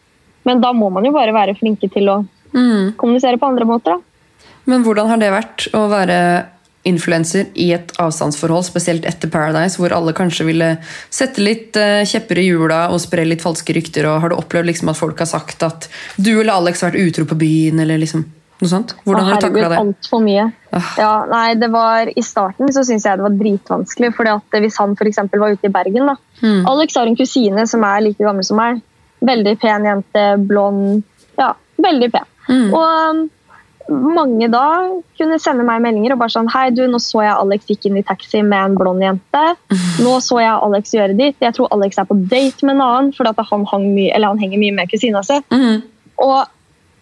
[0.45, 2.93] men da må man jo bare være flinke til å Mm.
[2.95, 3.83] kommunisere på andre måter.
[3.95, 3.97] da.
[4.65, 6.45] Men hvordan har det vært å være
[6.85, 10.77] influenser i et avstandsforhold, spesielt etter Paradise, hvor alle kanskje ville
[11.11, 14.05] sette litt eh, kjepper i hjula og spre litt falske rykter?
[14.07, 17.07] og Har du opplevd liksom at folk har sagt at du eller Alex har vært
[17.09, 17.79] utro på byen?
[17.79, 18.25] eller liksom...
[18.57, 18.95] Noe sånt?
[19.05, 19.79] Hvordan har du takla det?
[19.83, 20.47] Altfor mye.
[20.97, 24.11] Ja, nei, det var, I starten så syntes jeg det var dritvanskelig.
[24.17, 26.17] fordi at Hvis han for eksempel var ute i Bergen da.
[26.41, 26.65] Mm.
[26.73, 28.81] Alex har en kusine som er like gammel som meg.
[29.21, 31.03] Veldig pen jente, blond.
[31.37, 31.53] Ja,
[31.85, 32.25] veldig pen.
[32.47, 32.73] Mm.
[32.73, 33.21] Og um,
[34.17, 34.65] mange da
[35.19, 38.01] kunne sende meg meldinger og bare sånn Hei, du, nå så jeg Alex gikk inn
[38.01, 39.45] i taxi med en blond jente.
[40.03, 41.37] Nå så jeg Alex gjøre ditt.
[41.45, 44.65] Jeg tror Alex er på date med en annen fordi at han, mye, han henger
[44.65, 45.37] mye med kusina si.
[45.53, 45.85] Mm.
[46.25, 46.39] Og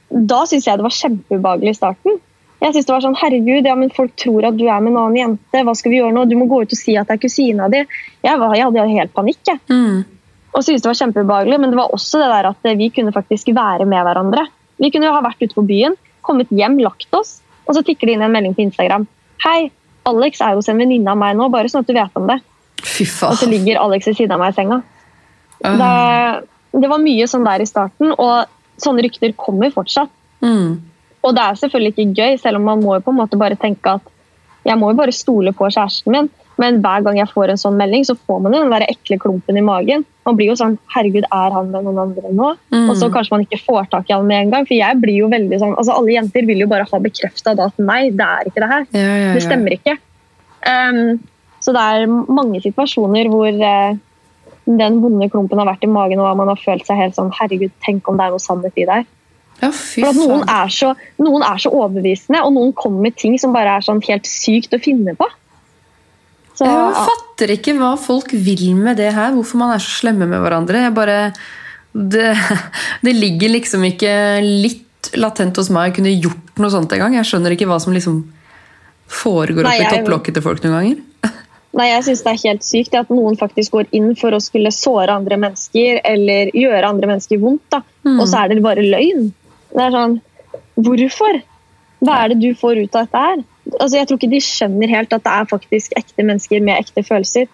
[0.10, 2.20] da syntes jeg det var kjempeubehagelig i starten.
[2.64, 5.00] Jeg synes det var sånn, herregud, ja, men Folk tror at du er med en
[5.02, 5.64] annen jente.
[5.68, 6.26] Hva skal vi gjøre nå?
[6.30, 7.84] Du må gå ut og si at det er kusina di.
[8.26, 9.42] Jeg, var, jeg hadde helt panikk.
[9.50, 9.60] jeg.
[9.70, 10.06] Mm.
[10.56, 13.52] Og syntes det var kjempeubehagelig, Men det var også det der at vi kunne faktisk
[13.54, 14.48] være med hverandre.
[14.80, 15.96] Vi kunne jo ha vært ute på byen,
[16.26, 19.06] kommet hjem, lagt oss, og så tikker det inn en melding på Instagram.
[19.46, 19.70] Hei,
[20.08, 22.40] Alex er hos en venninne av meg nå, bare sånn at du vet om det.
[22.86, 24.82] Fy Og så ligger Alex ved siden av meg i senga.
[25.64, 25.78] Uh.
[25.80, 28.52] Det, det var mye sånn der i starten, og
[28.82, 30.12] sånne rykter kommer fortsatt.
[30.46, 30.82] Mm.
[31.26, 33.58] Og det er selvfølgelig ikke gøy, selv om man må jo på en måte bare
[33.60, 34.12] tenke at
[34.66, 36.32] jeg må jo bare stole på kjæresten min.
[36.62, 39.58] Men hver gang jeg får en sånn melding, så får man den der ekle klumpen
[39.60, 40.06] i magen.
[40.26, 42.54] Man blir jo sånn Herregud, er han med noen andre nå?
[42.72, 42.88] Mm.
[42.88, 44.68] Og så kanskje man ikke får tak i han med en gang.
[44.70, 47.82] For jeg blir jo veldig sånn altså Alle jenter vil jo bare ha bekrefta at
[47.84, 48.88] nei, det er ikke det her.
[48.96, 49.32] Ja, ja, ja.
[49.36, 49.98] Det stemmer ikke.
[50.66, 51.20] Um,
[51.62, 54.00] så det er mange situasjoner hvor eh,
[54.66, 57.74] den vonde klumpen har vært i magen, og man har følt seg helt sånn Herregud,
[57.86, 59.10] tenk om det er noe sannhet i deg.
[59.62, 60.92] Ja, fy For at noen er, så,
[61.22, 64.76] noen er så overbevisende, og noen kommer med ting som bare er sånn helt sykt
[64.76, 65.28] å finne på.
[66.56, 69.34] Så, Jeg fatter ikke hva folk vil med det her.
[69.36, 70.86] Hvorfor man er så slemme med hverandre.
[70.86, 71.20] Jeg bare
[71.96, 72.32] Det,
[73.06, 74.14] det ligger liksom ikke
[74.44, 77.16] litt latent hos meg å kunne gjort noe sånt engang.
[77.20, 78.24] Jeg skjønner ikke hva som liksom
[79.12, 81.04] foregår oppi topplokket til folk noen ganger.
[81.76, 84.72] Nei, jeg synes det er helt sykt at noen faktisk går inn for å skulle
[84.72, 87.82] såre andre mennesker eller gjøre andre mennesker vondt.
[88.06, 88.20] Mm.
[88.22, 89.28] og så er det bare løgn.
[89.74, 90.20] Det er sånn
[90.76, 91.38] Hvorfor?
[92.04, 93.44] Hva er det du får ut av dette her?
[93.80, 97.04] Altså, jeg tror ikke de skjønner helt at det er faktisk ekte mennesker med ekte
[97.08, 97.48] følelser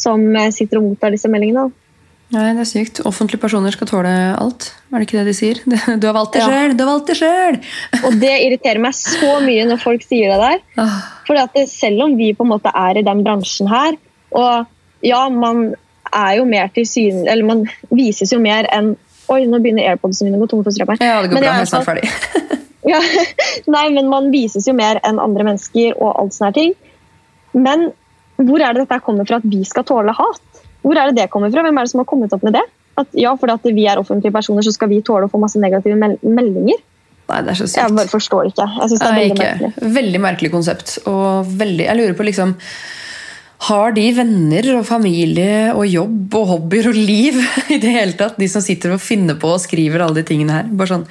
[0.00, 1.68] som eh, sitter og mottar disse meldingene.
[2.32, 3.00] Nei, det er sykt.
[3.08, 4.70] Offentlige personer skal tåle alt.
[4.92, 5.58] Er det ikke det de sier?
[6.00, 6.48] Du har valgt det Ja.
[6.48, 6.74] sjøl!
[6.78, 7.58] Du har valgt det sjøl!
[8.08, 10.62] Og det irriterer meg så mye når folk sier det der.
[10.80, 10.96] Ah,
[11.28, 13.98] Fordi at selv om vi på en måte er i den bransjen her,
[14.32, 14.64] og
[15.04, 15.74] ja, man
[16.12, 18.94] er jo mer til syne Eller man vises jo mer enn
[19.32, 20.90] Oi, nå begynner AirPodsene mine å gå tomme for strøm.
[20.92, 20.98] her.
[21.04, 21.52] Ja, det går Men bra.
[21.58, 22.08] Jeg er snart ferdig.
[22.82, 22.98] Ja,
[23.70, 26.72] nei, men man vises jo mer enn andre mennesker og alt sånne ting.
[27.54, 27.92] Men
[28.42, 30.51] hvor er det dette kommer fra at vi skal tåle hat?
[30.82, 31.62] Hvor er det det kommer fra?
[31.66, 32.62] Hvem er det som har kommet opp med det?
[32.98, 35.60] At ja, fordi at vi er offentlige personer, så skal vi tåle å få masse
[35.62, 36.80] negative mel meldinger?
[37.30, 37.94] Nei, det er så Jeg sykt.
[37.96, 38.66] bare forstår ikke.
[38.80, 39.52] Jeg synes det er Nei, veldig ikke.
[39.70, 39.94] merkelig.
[39.94, 40.98] Veldig merkelig konsept.
[41.08, 42.56] Og veldig, jeg lurer på liksom
[43.62, 47.36] Har de venner og familie og jobb og hobbyer og liv
[47.74, 48.34] i det hele tatt?
[48.40, 50.70] De som sitter og finner på og skriver alle de tingene her.
[50.74, 51.04] Bare sånn,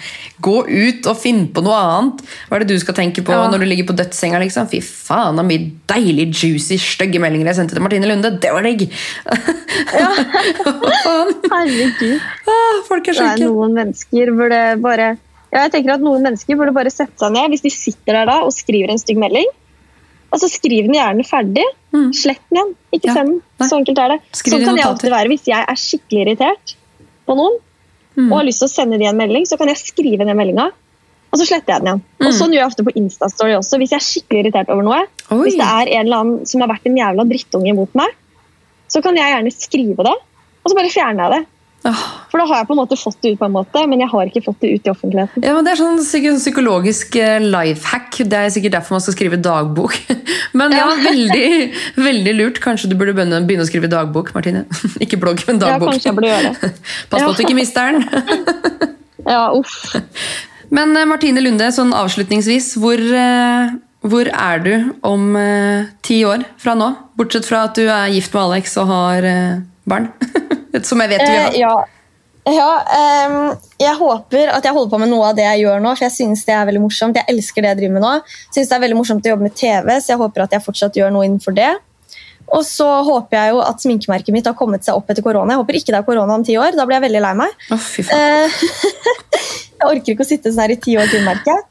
[0.43, 2.20] Gå ut og finn på noe annet!
[2.49, 3.45] Hva er det du skal tenke på Ja.
[3.54, 4.41] når du ligger på dødssenga?
[4.43, 4.68] liksom?
[4.72, 8.34] Fy faen, så mye deilig, juicy, stygge meldinger jeg sendte til Martine Lunde!
[8.43, 8.88] Det var digg!
[9.91, 10.08] Ja.
[11.52, 12.20] Herregud.
[12.47, 15.08] Ah, folk er Det er noen mennesker burde bare
[15.52, 18.30] ja, jeg tenker at Noen mennesker burde bare sette seg ned hvis de sitter der
[18.30, 19.49] da og skriver en stygg melding.
[20.32, 21.63] Altså Skriv den gjerne ferdig.
[21.93, 22.11] Mm.
[22.15, 22.75] Slett den igjen.
[22.95, 23.13] Ikke Ja.
[23.13, 23.67] send den.
[23.67, 24.19] Så enkelt er det.
[24.32, 26.75] Skriv sånn kan jeg alltid være hvis jeg er skikkelig irritert
[27.27, 27.59] på noen
[28.17, 28.27] Mm.
[28.32, 30.71] og har lyst til å sende dem en melding, så kan jeg skrive den meldinga.
[31.32, 32.01] Og så sletter jeg den igjen.
[32.19, 32.38] Og Mm.
[32.39, 33.77] Sånn gjør jeg ofte på Instastory også.
[33.79, 35.38] Hvis jeg er skikkelig irritert over noe, Oi.
[35.47, 38.09] hvis det er en eller annen som har vært en jævla drittunge mot meg,
[38.89, 40.15] så kan jeg gjerne skrive det,
[40.63, 41.47] og så bare fjerner jeg det.
[41.82, 44.11] For da har jeg på en måte fått det ut, på en måte, men jeg
[44.11, 45.45] har ikke fått det ut i offentligheten.
[45.45, 45.97] Ja, men Det er sånn
[46.38, 48.19] psykologisk eh, life hack.
[48.21, 49.97] Det er sikkert derfor man skal skrive dagbok.
[50.57, 51.47] Men ja, veldig,
[51.95, 52.61] veldig lurt.
[52.63, 54.65] Kanskje du burde begynne, å skrive dagbok, Martine.
[55.03, 55.88] Ikke blogg, men dagbok.
[55.88, 56.71] Ja, kanskje jeg burde gjøre det.
[57.11, 58.03] Pass på at du ikke mister den.
[59.25, 59.95] Ja, uff.
[60.75, 63.73] Men eh, Martine Lunde, sånn avslutningsvis, hvor, eh,
[64.05, 64.73] hvor er du
[65.07, 65.34] om
[66.05, 66.93] ti år fra nå?
[67.17, 69.32] Bortsett fra at du er gift med Alex og har
[69.88, 70.09] barn.
[70.88, 71.57] Som jeg vet du Eh, har.
[71.59, 71.73] ja.
[72.41, 72.69] Ja,
[73.29, 76.07] um, jeg håper at jeg holder på med noe av det jeg gjør nå, for
[76.07, 77.19] jeg synes det er veldig morsomt.
[77.19, 78.13] Jeg elsker det jeg driver med nå.
[78.49, 80.97] Synes det er veldig morsomt å jobbe med TV, så jeg håper at jeg fortsatt
[80.97, 81.69] gjør noe innenfor det.
[82.51, 85.53] Og så håper jeg jo at sminkemerket mitt har kommet seg opp etter korona.
[85.53, 87.53] Jeg håper ikke det er korona om ti år, da blir jeg veldig lei meg.
[88.17, 88.57] Eh,
[89.77, 91.67] jeg orker ikke å sitte sånn her i ti år til, merker jeg.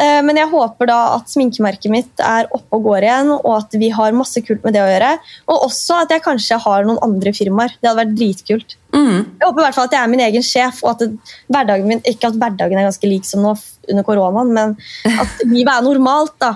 [0.00, 3.76] Eh, Men jeg håper da at sminkemerket mitt er oppe og går igjen, og at
[3.80, 5.10] vi har masse kult med det å gjøre.
[5.52, 7.74] Og også at jeg kanskje har noen andre firmaer.
[7.76, 8.76] Det hadde vært dritkult.
[8.94, 9.18] Mm.
[9.38, 11.90] Jeg håper i hvert fall at jeg er min egen sjef, og at det, hverdagen
[11.90, 13.54] min, ikke at hverdagen er ganske lik som nå
[13.90, 14.76] under koronaen, men
[15.20, 16.36] at livet er normalt.
[16.42, 16.54] da.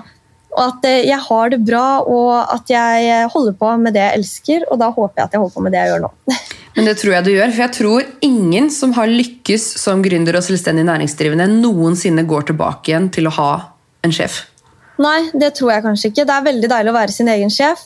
[0.55, 4.21] Og at eh, jeg har det bra, og at jeg holder på med det jeg
[4.21, 4.65] elsker.
[4.71, 6.11] Og da håper jeg at jeg holder på med det jeg gjør nå.
[6.75, 10.35] Men det tror jeg du gjør, for jeg tror ingen som har lykkes som gründer
[10.35, 13.51] og selvstendig næringsdrivende, noensinne går tilbake igjen til å ha
[14.03, 14.43] en sjef.
[15.01, 16.27] Nei, det tror jeg kanskje ikke.
[16.27, 17.83] Det er veldig deilig å være sin egen sjef.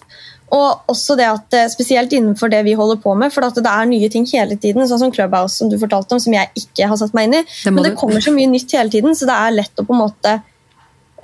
[0.54, 3.86] Og også det at, eh, Spesielt innenfor det vi holder på med, for det er
[3.86, 4.88] nye ting hele tiden.
[4.90, 7.44] Sånn som Clubhouse, som du fortalte om, som jeg ikke har satt meg inn i.
[7.44, 9.94] Det Men det kommer så mye nytt hele tiden, så det er lett å på
[9.94, 10.42] en måte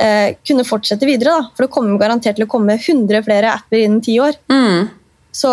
[0.02, 1.36] eh, kunne fortsette videre.
[1.36, 1.52] Da.
[1.56, 4.38] For det kommer garantert til å komme 100 flere apper innen ti år.
[4.52, 4.90] Mm.
[5.36, 5.52] Så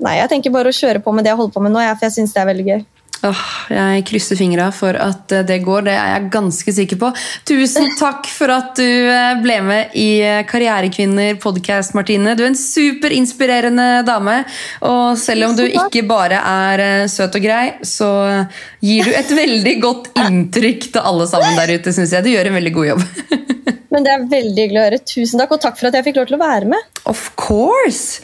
[0.00, 2.08] nei, jeg tenker bare å kjøre på med det jeg holder på med nå, for
[2.08, 2.82] jeg syns det er veldig gøy.
[3.20, 7.10] Oh, jeg krysser fingra for at eh, det går, det er jeg ganske sikker på.
[7.48, 12.32] Tusen takk for at du eh, ble med i eh, Karrierekvinner podcast, Martine.
[12.38, 14.38] Du er en superinspirerende dame.
[14.88, 18.08] Og selv om du ikke bare er søt og grei, så
[18.80, 22.24] gir du et veldig godt inntrykk til alle sammen der ute, syns jeg.
[22.24, 23.04] Du gjør en veldig god jobb.
[23.92, 25.02] Men det er veldig hyggelig å høre.
[25.12, 26.88] Tusen takk, og takk for at jeg fikk lov til å være med.
[27.10, 28.22] Of course!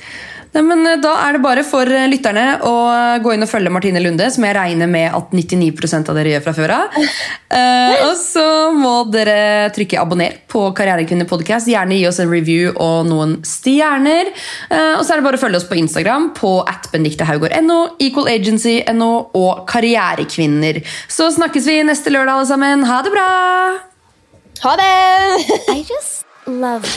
[0.57, 2.75] Nei, men eh, Da er det bare for eh, lytterne å
[3.23, 6.45] gå inn og følge Martine Lunde, som jeg regner med at 99% av dere gjør
[6.47, 6.97] fra før av.
[6.97, 8.47] Uh, og så
[8.77, 11.69] må dere trykke abonner på Karrierekvinner podcast.
[11.71, 14.33] Gjerne gi oss en review og noen stjerner.
[14.71, 19.11] Uh, og så er det bare å følge oss på Instagram på at benedictehaugård.no, equalagency.no
[19.37, 20.81] og Karrierekvinner.
[21.13, 22.87] Så snakkes vi neste lørdag, alle sammen.
[22.89, 23.29] Ha det bra!
[24.65, 24.93] Ha det!
[25.77, 26.97] I just love